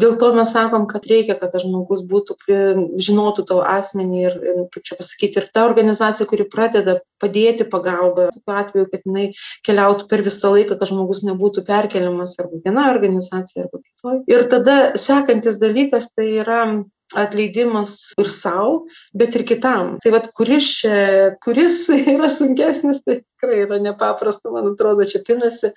[0.00, 2.60] Dėl to mes sakom kad reikia kad tas žmogus būtų prie
[3.06, 4.38] žinotų tą asmenį ir
[4.74, 9.26] kaip čia pasakyti ir ta organizacija kuri pradeda padėti pagalbą tokiu atveju kad jinai
[9.66, 14.22] keliautų per visą laiką kad žmogus nebūtų perkeliamas arba vienoj organizacijoj arba kitoj.
[14.30, 16.62] Ir tada sekantis dalykas tai yra
[17.16, 19.96] atleidimas ir sau bet ir kitam.
[20.02, 21.82] Tai vat kuris čia kuris
[22.14, 25.72] yra sunkesnis tai tikrai yra nepaprasta man atrodo čia pinasi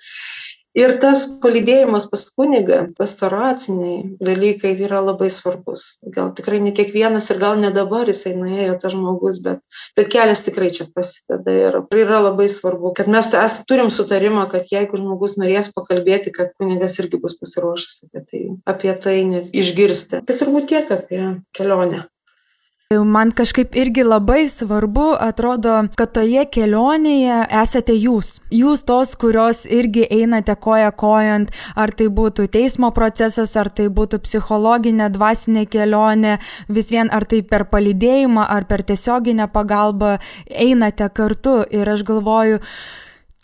[0.78, 5.86] ir tas palydėjimas pas kunigą pastoraciniai dalykai yra labai svarbus.
[6.16, 9.62] Gal tikrai ne kiekvienas ir gal ne dabar jisai nuėjo tas žmogus bet
[9.98, 14.70] bet kelias tikrai čia prasideda ir yra labai svarbu kad mes es turim sutarimą kad
[14.72, 18.42] jeigu žmogus norės pakalbėti kad kunigas irgi bus pasiruošęs apie tai
[18.74, 20.24] apie tai net išgirsti.
[20.26, 21.22] Tai turbūt tiek apie
[21.56, 22.04] kelionę
[22.92, 28.42] Man kažkaip irgi labai svarbu atrodo, kad toje kelionėje esate jūs.
[28.52, 31.48] Jūs tos, kurios irgi einate koja kojant,
[31.80, 36.34] ar tai būtų teismo procesas, ar tai būtų psichologinė, dvasinė kelionė,
[36.68, 40.18] vis vien ar tai per palydėjimą, ar per tiesioginę pagalbą
[40.52, 41.62] einate kartu.
[41.72, 42.60] Ir aš galvoju,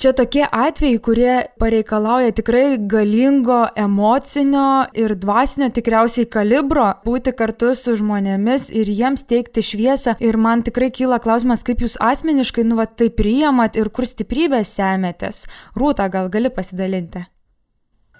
[0.00, 7.98] Čia tokie atvejai, kurie pareikalauja tikrai galingo emocinio ir dvasinio tikriausiai kalibro būti kartu su
[7.98, 10.16] žmonėmis ir jiems teikti šviesą.
[10.24, 14.72] Ir man tikrai kyla klausimas, kaip jūs asmeniškai nu va tai priimat ir kur stiprybės
[14.80, 15.44] semėtės.
[15.76, 17.26] Rūta, gal gali pasidalinti?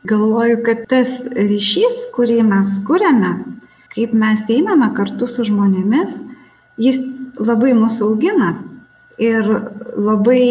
[0.04, 3.38] Galvoju, kad tas ryšys, kurį mes kuriame,
[3.96, 6.20] kaip mes einame kartu su žmonėmis,
[6.76, 7.00] jis
[7.40, 8.58] labai mus augina
[9.18, 9.46] ir
[9.96, 10.44] labai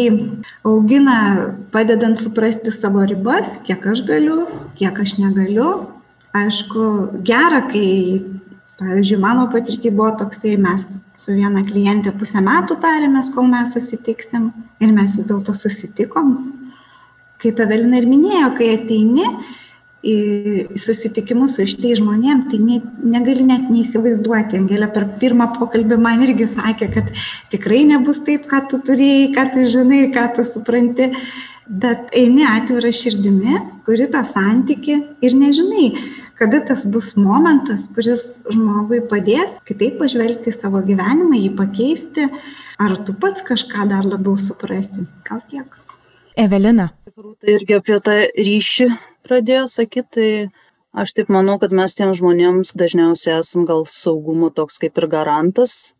[0.64, 4.46] augina, padedant suprasti savo ribas, kiek aš galiu,
[4.78, 5.88] kiek aš negaliu.
[6.36, 6.84] Aišku,
[7.26, 8.20] gera, kai,
[8.78, 10.84] pavyzdžiui, mano patirtį buvo toksai, mes
[11.18, 16.36] su viena klientė pusę metų tarėmės, kol mes susitiksim ir mes vis dėlto susitikom.
[17.40, 19.26] Kaip Evelina ir minėjo, kai ateini,
[20.00, 24.60] į susitikimus su šitais žmonėm, tai ne, negali net neįsivaizduoti.
[24.62, 27.10] Angelė per pirmą pokalbį man irgi sakė, kad
[27.52, 31.10] tikrai nebus taip, ką tu turėjai, ką tu žinai, ką tu supranti,
[31.68, 35.90] bet eini atvira širdimi, kuri tą santyki ir nežinai,
[36.40, 42.26] kada tas bus momentas, kuris žmogui padės kitaip pažvelgti savo gyvenimą, jį pakeisti,
[42.80, 45.04] ar tu pats kažką dar labiau suprasti.
[45.28, 45.76] Gal tiek.
[46.40, 46.88] Evelina.
[47.20, 48.88] Tai irgi apie tą ryšį
[49.30, 50.30] pradėjo sakyt, tai
[50.92, 55.94] aš taip manau, kad mes tiem žmonėms dažniausiai esam gal saugumo toks kaip ir garantas.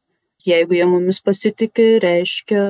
[0.47, 2.65] Jeigu jie mumis pasitikė, reiškia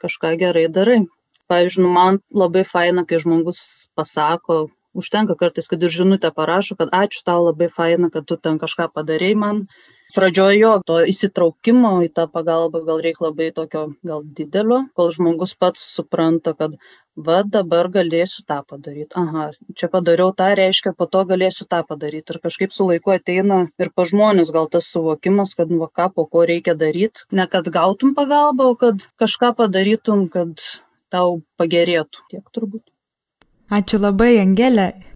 [0.00, 1.02] kažką gerai darai.
[1.50, 3.60] Pavyzdžiui, nu, man labai faina, kai žmogus
[3.98, 8.58] pasako, užtenka kartais, kad ir žinutę parašo, kad ačiū tau labai faina, kad tu ten
[8.62, 9.66] kažką padarėjai man,
[10.14, 15.56] pradžioj jo to įsitraukimo į tą pagalbą gal reik labai tokio gal didelio kol žmogus
[15.58, 16.76] pats supranta kad
[17.16, 19.16] va dabar galėsiu tą padaryt.
[19.16, 22.30] Aha čia padariau tą reiškia po to galėsiu tą padaryt.
[22.30, 26.26] Ir kažkaip su laiku ateina ir pas žmones gal tas suvokimas kad va ką po
[26.26, 27.24] ko reikia daryt.
[27.32, 30.60] Ne kad gautum pagalbą o kad kažką padarytum kad
[31.10, 32.28] tau pagerėtų.
[32.30, 32.84] Tiek turbūt.
[33.72, 35.15] Ačiū labai, Angelė.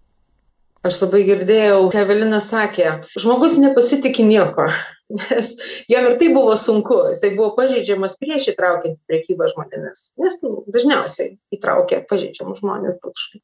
[0.81, 4.64] Aš labai girdėjau, ką Evelina sakė, žmogus nepasitikė nieko,
[5.19, 5.51] nes
[5.93, 11.35] jam ir tai buvo sunku, jisai buvo pažeidžiamas prieš įtraukiant priekybą žmonėmis, nes nu, dažniausiai
[11.53, 12.97] įtraukia pažeidžiamus žmonės.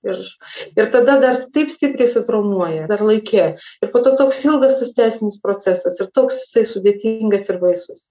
[0.08, 0.22] Ir,
[0.80, 3.46] ir tada dar taip stipriai sutraumuoja, dar laikė.
[3.84, 8.08] Ir po to toks ilgas tas teisinis procesas ir toks jisai sudėtingas ir baisus.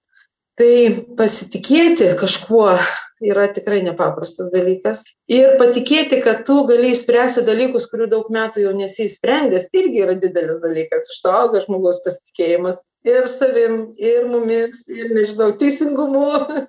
[0.56, 0.72] Tai
[1.18, 2.76] pasitikėti kažkuo
[3.24, 5.04] yra tikrai nepaprastas dalykas.
[5.32, 10.16] Ir patikėti, kad tu gali išspręsti dalykus, kurių daug metų jau nesi įsprendęs, irgi yra
[10.20, 11.08] didelis dalykas.
[11.12, 16.26] Iš to auga žmogaus pasitikėjimas ir savim, ir mumis, ir, nežinau, teisingumu,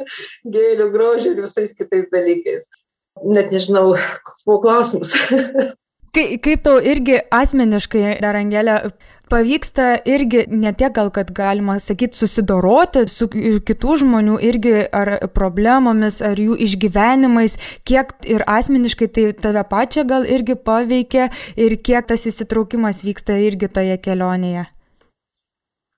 [0.56, 2.70] gėlių, grožiu ir visais kitais dalykais.
[3.26, 3.96] Net nežinau,
[4.28, 5.16] koks buvo klausimas.
[6.18, 8.78] Kaip, kaip tau irgi asmeniškai, dar Angelė,
[9.30, 16.22] pavyksta irgi ne tiek gal, kad galima sakyti, susidoroti su kitų žmonių irgi ar problemomis,
[16.26, 22.28] ar jų išgyvenimais, kiek ir asmeniškai tai tave pačią gal irgi paveikia ir kiek tas
[22.30, 24.68] įsitraukimas vyksta irgi toje kelionėje.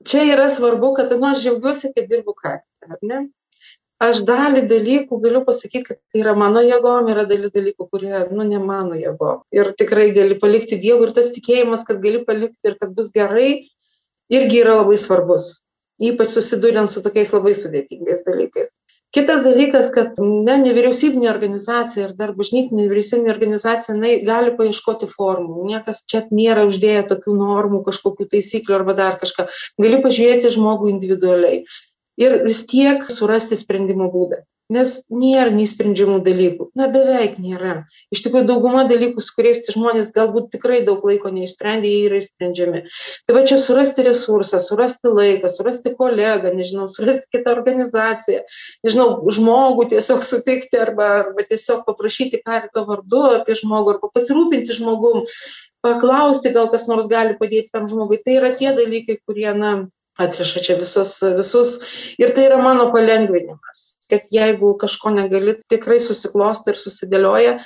[0.08, 2.56] Čia yra svarbu, kad, nu, aš džiaugiuosi, kad dirbu ką,
[2.88, 3.26] ar ne?
[4.00, 8.48] Aš dalį dalykų galiu pasakyt kad tai yra mano jėgom yra dalis dalykų kurie nu
[8.48, 9.44] ne mano jėgom.
[9.56, 13.50] Ir tikrai gali palikti dievui ir tas tikėjimas kad gali palikti ir kad bus gerai
[14.32, 15.52] irgi yra labai svarbus.
[16.00, 18.78] Ypač susiduriant su tokiais labai sudėtingais dalykais.
[19.12, 25.66] Kitas dalykas kad na nevyriausybinė organizacija ir dar bažnytinė nevyriausybinė organizacija jinai gali paieškoti formų.
[25.68, 29.50] Niekas čia nėra uždėję tokių normų kažkokių taisyklių arba dar kažką.
[29.84, 31.66] Gali pažiūrėti žmogų individualiai
[32.20, 34.44] ir vis tiek surasti sprendimo būdą.
[34.70, 36.68] Nes nėra neišsprendžiamų dalykų.
[36.78, 37.88] Na beveik nėra.
[38.14, 42.84] Iš tikrųjų dauguma dalykų su kuriais žmonės galbūt tikrai daug laiko neišsprendė jie yra išsprendžiami.
[43.26, 48.44] Tai va čia surasti resursą surasti laiką surasti kolegą nežinau surasti kitą organizaciją
[48.86, 49.10] nežinau
[49.40, 55.26] žmogų tiesiog sutikti arba arba tiesiog paprašyti karito vardu apie žmogų arba pasirūpinti žmogum
[55.82, 58.22] paklausti gal kas nors gali padėti tam žmogui.
[58.22, 59.72] Tai yra tie dalykai kurie na
[60.26, 61.78] atriša čia visus visus.
[62.22, 67.60] Ir tai yra mano palengvinimas kad jeigu kažko negali tikrai susiklosto ir susidėlioja.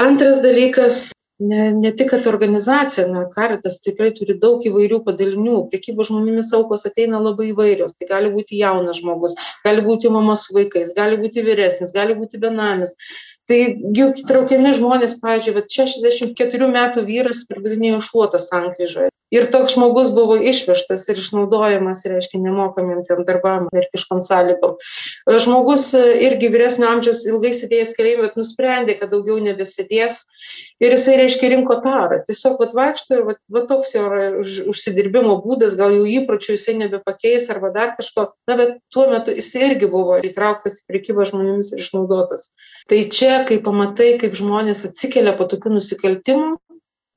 [0.00, 1.00] Antras dalykas
[1.42, 6.86] ne, ne tik, kad organizacija, na, karitas tikrai turi daug įvairių padalinių, priekybos žmonėmis aukos
[6.88, 9.36] ateina labai įvairios, tai gali būti jaunas žmogus,
[9.66, 12.96] gali būti mama su vaikais, gali būti vyresnis, gali būti benamis.
[13.50, 13.58] Tai
[13.98, 21.06] juk traukiami žmonės, pavyzdžiui, 64 metų vyras pardavinėjo šluotą sankryžoje ir toks žmogus buvo išvežtas
[21.08, 24.76] ir išnaudojamas, reiškia, nemokamiem tiem darbam, verkiškom sąlygom.
[25.44, 30.22] Žmogus e, irgi vyresnio amžiaus ilgai sėdėjęs kalėjime, bet nusprendė, kad daugiau nebesėdės
[30.82, 32.20] ir jisai, reiškia, rinko tarą.
[32.28, 34.04] Tiesiog vat vaikšto ir vat, vat toks jo
[34.42, 39.34] už, užsidirbimo būdas, gal jau įpročių jisai nebepakeis arba dar kažko, na, bet tuo metu
[39.34, 42.50] jisai irgi buvo įtrauktas į priekybą žmonėmis ir išnaudotas.
[42.90, 46.56] Tai čia, kai pamatai, kaip žmonės atsikelia po tokių nusikaltimų,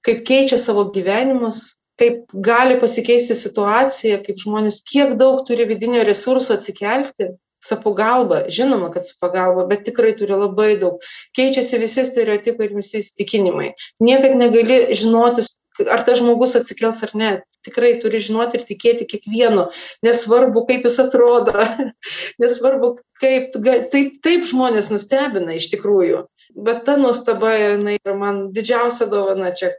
[0.06, 6.58] kaip keičia savo gyvenimus, kaip gali pasikeisti situacija, kaip žmonės kiek daug turi vidinio resurso
[6.58, 7.32] atsikelti
[7.66, 11.02] su pagalba, žinoma, kad su pagalba, bet tikrai turi labai daug.
[11.38, 13.72] Keičiasi visi stereotipai ir visi įstikinimai.
[14.04, 15.46] Niekad negali žinoti,
[15.90, 17.32] ar tas žmogus atsikels ar ne.
[17.66, 19.66] Tikrai turi žinoti ir tikėti kiekvienu.
[20.06, 21.66] Nesvarbu, kaip jis atrodo.
[22.44, 22.94] Nesvarbu,
[23.24, 23.58] kaip.
[23.92, 26.26] Taip, taip žmonės nustebina iš tikrųjų.
[26.56, 29.74] Bet ta nuostaba, jinai yra man didžiausia dovana čia.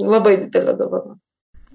[0.00, 1.16] Labai didelė dovana.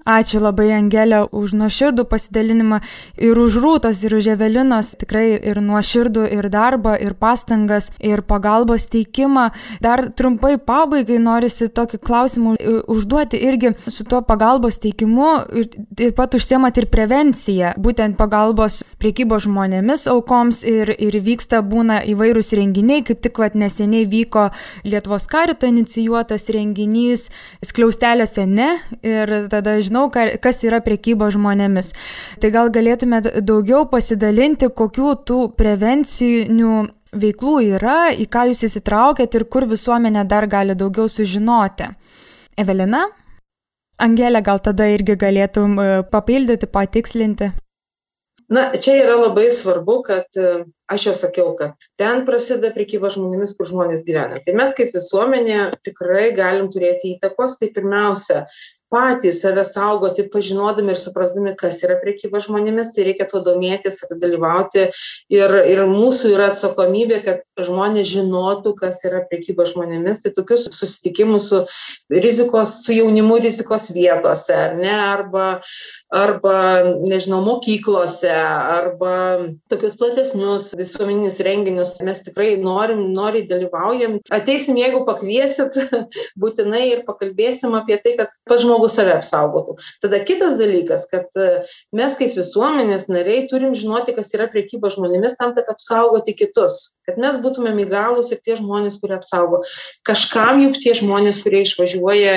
[0.07, 2.79] Ačiū labai Angelė už nuoširdų pasidalinimą
[3.19, 8.87] ir už Rūtos, ir už Evelinos, tikrai ir nuoširdų, ir darbą, ir pastangas, ir pagalbos
[8.93, 9.49] teikimą.
[9.83, 12.55] Dar trumpai pabaigai norisi tokį klausimą
[12.87, 15.27] užduoti irgi su tuo pagalbos teikimu
[15.97, 22.53] taip pat užsiemat ir prevenciją, būtent pagalbos priekybos žmonėmis aukoms ir, ir vyksta būna įvairūs
[22.57, 24.47] renginiai, kaip tik vat neseniai vyko
[24.87, 27.27] Lietuvos karito inicijuotas renginys
[27.65, 28.69] skliaustelėse ne
[29.05, 31.93] ir tada žinau, žinau, kas yra priekyba žmonėmis.
[32.41, 39.45] Tai gal galėtumėt daugiau pasidalinti, kokių tų prevencinių veiklų yra, į ką jūs įsitraukėt ir
[39.45, 41.89] kur visuomenė dar gali daugiau sužinoti.
[42.57, 43.07] Evelina?
[43.97, 47.49] Angelė, gal tada irgi galėtum e, papildyti, patikslinti?
[48.47, 53.55] Na, čia yra labai svarbu, kad e, aš jau sakiau, kad ten prasideda priekyba žmonėmis,
[53.57, 54.37] kur žmonės gyvena.
[54.45, 57.57] Tai mes kaip visuomenė tikrai galim turėti įtakos.
[57.57, 58.45] Tai pirmiausia,
[58.93, 64.87] patys save saugoti pažinodami ir suprasdami kas yra prekyba žmonėmis tai reikia tuo domėtis dalyvauti.
[65.33, 70.23] Ir ir mūsų yra atsakomybė kad žmonės žinotų kas yra prekyba žmonėmis.
[70.23, 71.63] Tai tokius susitikimus su
[72.13, 74.93] rizikos su jaunimu rizikos vietose ar ne?
[74.97, 75.47] Arba
[76.11, 79.13] arba nežinau mokyklose arba
[79.71, 85.75] tokius platesnius visuomeninius renginius mes tikrai norim noriai dalyvaujam ateisim jeigu pakviesit
[86.41, 89.75] būtinai ir pakalbėsim apie tai kad pats žmogus save apsaugotų.
[90.03, 91.47] Tada kitas dalykas, kad e,
[91.95, 97.19] mes kaip visuomenės nariai turim žinoti, kas yra priekyba žmonėmis tam, kad apsaugoti kitus, kad
[97.21, 99.61] mes būtumėm įgalus ir tie žmonės, kurie apsaugo.
[100.07, 102.35] Kažkam juk tie žmonės, kurie išvažiuoja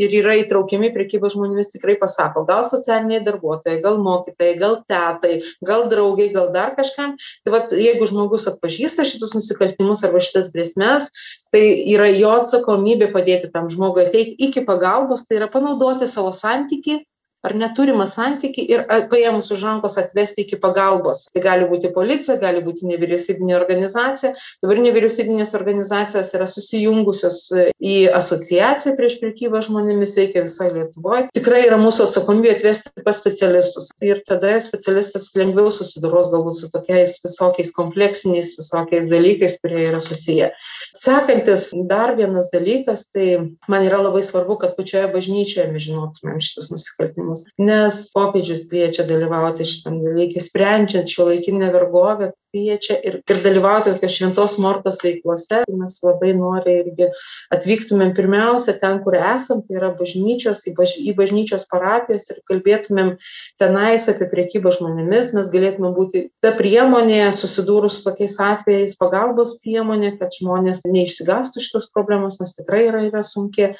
[0.00, 2.66] ir yra įtraukiami priekybą žmonėmis, tikrai pasako, gal
[3.10, 7.16] socialiniai darbuotojai, gal mokytojai, gal tetai, gal draugai, gal dar kažkam.
[7.44, 11.08] Tai vat, jeigu žmogus atpažįsta šitus nusikaltimus arba šitas grėsmės,
[11.52, 17.04] tai yra jo atsakomybė padėti tam žmogui ateiti iki pagalbos, tai yra panaudoti savo santyki
[17.46, 21.26] ar neturimą santykį ir paėmus už rankos atvesti iki pagalbos.
[21.32, 24.34] Tai gali būti policija, gali būti nevyriausybinė organizacija.
[24.62, 31.28] Dabar nevyriausybinės organizacijos yra susijungusios e, į asociaciją prieš prekybą žmonėmis, veikia visoje Lietuvoje.
[31.36, 33.90] Tikrai yra mūsų atsakomybė atvesti pas specialistus.
[34.04, 40.52] Ir tada specialistas lengviau susiduros galbūt su tokiais visokiais kompleksiniais, visokiais dalykais, kurie yra susiję.
[40.96, 46.70] Sekantis dar vienas dalykas, tai man yra labai svarbu, kad pačioje bažnyčioje mes žinotumėm šitus
[46.74, 53.92] nusikaltimus klausimus nes popiežius kviečia dalyvauti šitam dalyke sprendžiant šiuolaikinę vergovę kviečia ir ir dalyvauti
[53.94, 55.62] tokios šventos mortos veiklose.
[55.70, 57.08] Mes labai noriai irgi
[57.54, 63.14] atvyktumėm pirmiausia ten kur esam tai yra bažnyčios į baž į bažnyčios parapijas ir kalbėtumėm
[63.60, 65.32] tenais apie prekybą žmonėmis.
[65.36, 71.90] Mes galėtume būti ta priemonė susidūrus su tokiais atvejais pagalbos priemonė kad žmonės neišsigąstų šitos
[71.94, 73.74] problemos nes tikrai yra yra sunki.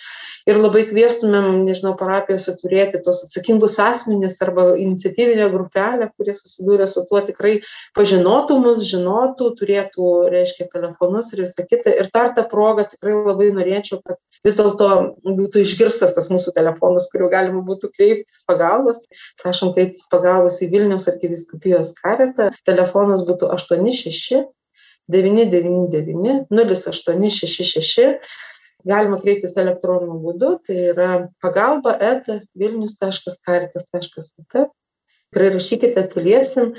[0.48, 7.04] Ir labai kviestumėm nežinau parapijose turėti tuos atsakingus asmenys arba iniciatyvinę grupelę, kurie susidūrė su
[7.08, 7.60] tuo tikrai
[7.96, 11.94] pažinotų mus, žinotų, turėtų, reiškia, telefonus ir visą kitą.
[11.96, 14.90] Ir dar tą progą tikrai labai norėčiau, kad vis dėlto
[15.24, 19.06] būtų išgirstas tas mūsų telefonas, kuriuo galima būtų kreiptis pagalbos.
[19.42, 22.50] Prašom kreiptis pagalbos į Vilnius arkiviskupijos karetą.
[22.68, 24.44] Telefonas būtų 86
[25.10, 28.20] 999 0866
[28.86, 31.08] galima kreiptis elektroniniu būdu tai yra
[31.44, 34.68] pagalba eta vilnius taškas karitas taškas lt
[35.30, 36.72] tikrai rašykite atsiliepsim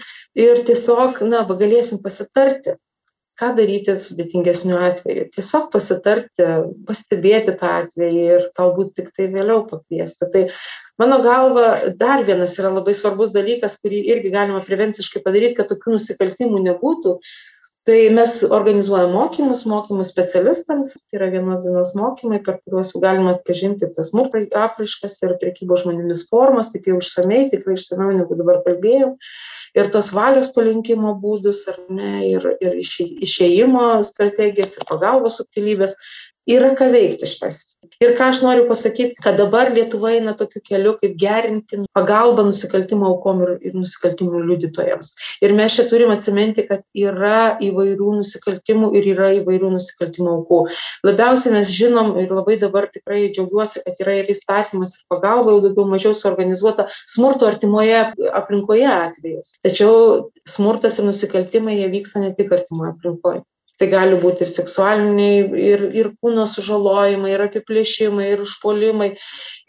[0.46, 2.78] ir tiesiog na galėsim pasitarti
[3.42, 5.26] ką daryti sudėtingesniu atveju.
[5.34, 6.48] Tiesiog pasitarti
[6.88, 10.28] pastebėti tą atvejį ir galbūt tiktai vėliau pakviesti.
[10.34, 10.44] Tai
[11.02, 15.96] mano galva dar vienas yra labai svarbus dalykas kurį irgi galima prevenciškai padaryt kad tokių
[15.96, 17.18] nusikaltimų nebūtų
[17.84, 23.34] tai mes organizuojam mokymus mokymus specialistams tai yra vienos dienos mokymai per kuriuos jau galima
[23.34, 28.62] atpažinti tas smurto apraiškas ir prekybos žmonėmis formas taip jau išsamiai tikrai išsamiau negu dabar
[28.68, 29.16] kalbėjau
[29.82, 35.98] ir tos valios palinkimo būdus ar ne ir ir išė išėjimo strategijas ir pagalbos subtilybes
[36.50, 40.62] yra ką veikti šitoj srity ir ką aš noriu pasakyt kad dabar lietuva eina tokiu
[40.66, 45.14] keliu kaip gerinti pagalbą nusikaltimo aukom ir ir nusikaltimų liudytojams.
[45.46, 50.62] Ir mes čia turim atsiminti kad yra įvairių nusikaltimų ir yra įvairių nusikaltimų aukų.
[51.06, 55.62] Labiausiai mes žinom ir labai dabar tikrai džiaugiuosi kad yra ir įstatymas ir pagalba jau
[55.68, 58.02] daugiau mažiau suorganizuota smurto artimoje
[58.42, 63.42] aplinkoje atvejis tačiau smurtas ir nusikaltimai jie vyksta ne tik artimoj aplinkoj
[63.82, 69.10] tai gali būt ir seksualiniai ir ir kūno sužalojimai ir apiplėšimai ir užpuolimai.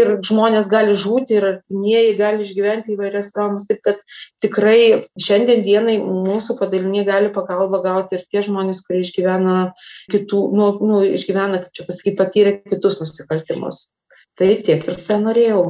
[0.02, 3.64] Ir žmonės gali žūti ir artimieji gali išgyventi įvairias traumas.
[3.70, 4.02] Taip kad
[4.44, 9.56] tikrai šiandien dienai mūsų padalinyje gali pagalbą gauti ir tie žmonės kurie išgyvena
[10.12, 13.88] kitų nu nu išgyvena kaip čia pasakyt patyrė kitus nusikaltimus.
[14.36, 15.64] Tai tiek ir tenorėjau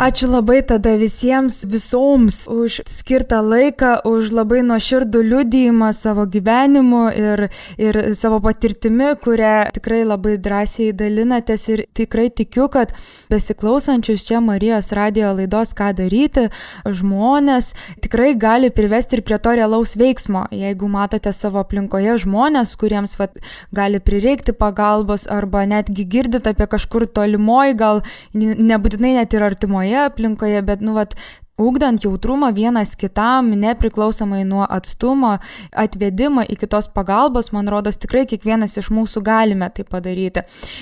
[0.00, 7.42] Ačiū labai tada visiems, visoms už skirtą laiką, už labai nuoširdų liudijimą savo gyvenimu ir,
[7.76, 12.94] ir savo patirtimi, kurią tikrai labai drąsiai dalinatės ir tikrai tikiu, kad
[13.28, 16.46] besiklausančius čia Marijos radio laidos ką daryti,
[16.88, 20.46] žmonės tikrai gali privesti ir prie to realaus veiksmo.
[20.48, 23.36] Jeigu matote savo aplinkoje žmonės, kuriems vat,
[23.76, 30.06] gali prireikti pagalbos arba netgi girdit apie kažkur tolimoji, gal nebūtinai net ir artimoje artimoje
[30.06, 31.14] aplinkoje, bet, nu, vat,
[31.60, 35.38] ugdant jautrumą vienas kitam, nepriklausomai nuo atstumo,
[35.76, 40.40] atvedimą iki tos pagalbos, man rodos, tikrai kiekvienas iš mūsų galime tai padaryti.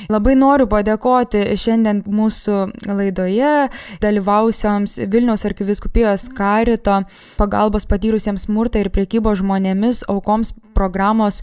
[0.08, 3.68] Labai noriu padėkoti šiandien mūsų laidoje
[4.00, 7.00] dalyvausioms Vilniaus arkiviskupijos karito
[7.38, 11.42] pagalbos patyrusiems smurtą ir priekybos žmonėmis aukoms programos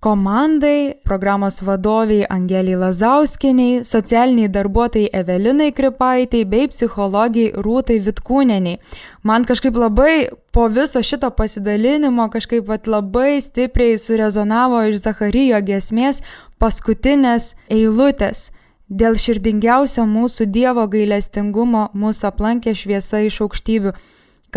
[0.00, 8.78] komandai, programos vadoviai Angeliai Lazauskiniai, socialiniai darbuotojai Evelinai Kripaitei bei psichologijai Rūtai Vitkūneniai.
[9.26, 16.22] Man kažkaip labai po viso šito pasidalinimo kažkaip labai stipriai surezonavo iš Zacharijo gesmės
[16.62, 18.52] paskutinės eilutės.
[18.88, 23.92] Dėl širdingiausio mūsų Dievo gailestingumo mūsų aplankė šviesa iš aukštybių,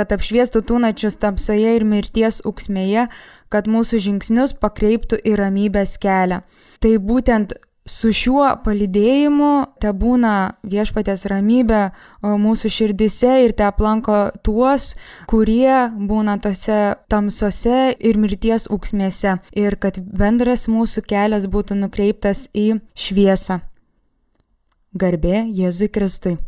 [0.01, 3.05] kad apšviestų tūnačius tamsoje ir mirties uksmėje,
[3.53, 6.41] kad mūsų žingsnius pakreiptų į ramybės kelią.
[6.81, 7.53] Tai būtent
[7.85, 10.33] su šiuo palydėjimu te būna
[10.65, 11.81] viešpatės ramybė
[12.21, 14.93] mūsų širdise ir te aplanko tuos,
[15.29, 16.79] kurie būna tose
[17.11, 23.61] tamsose ir mirties auksmėse ir kad bendras mūsų kelias būtų nukreiptas į šviesą.
[24.91, 26.39] Garbė Jėzui Kristui.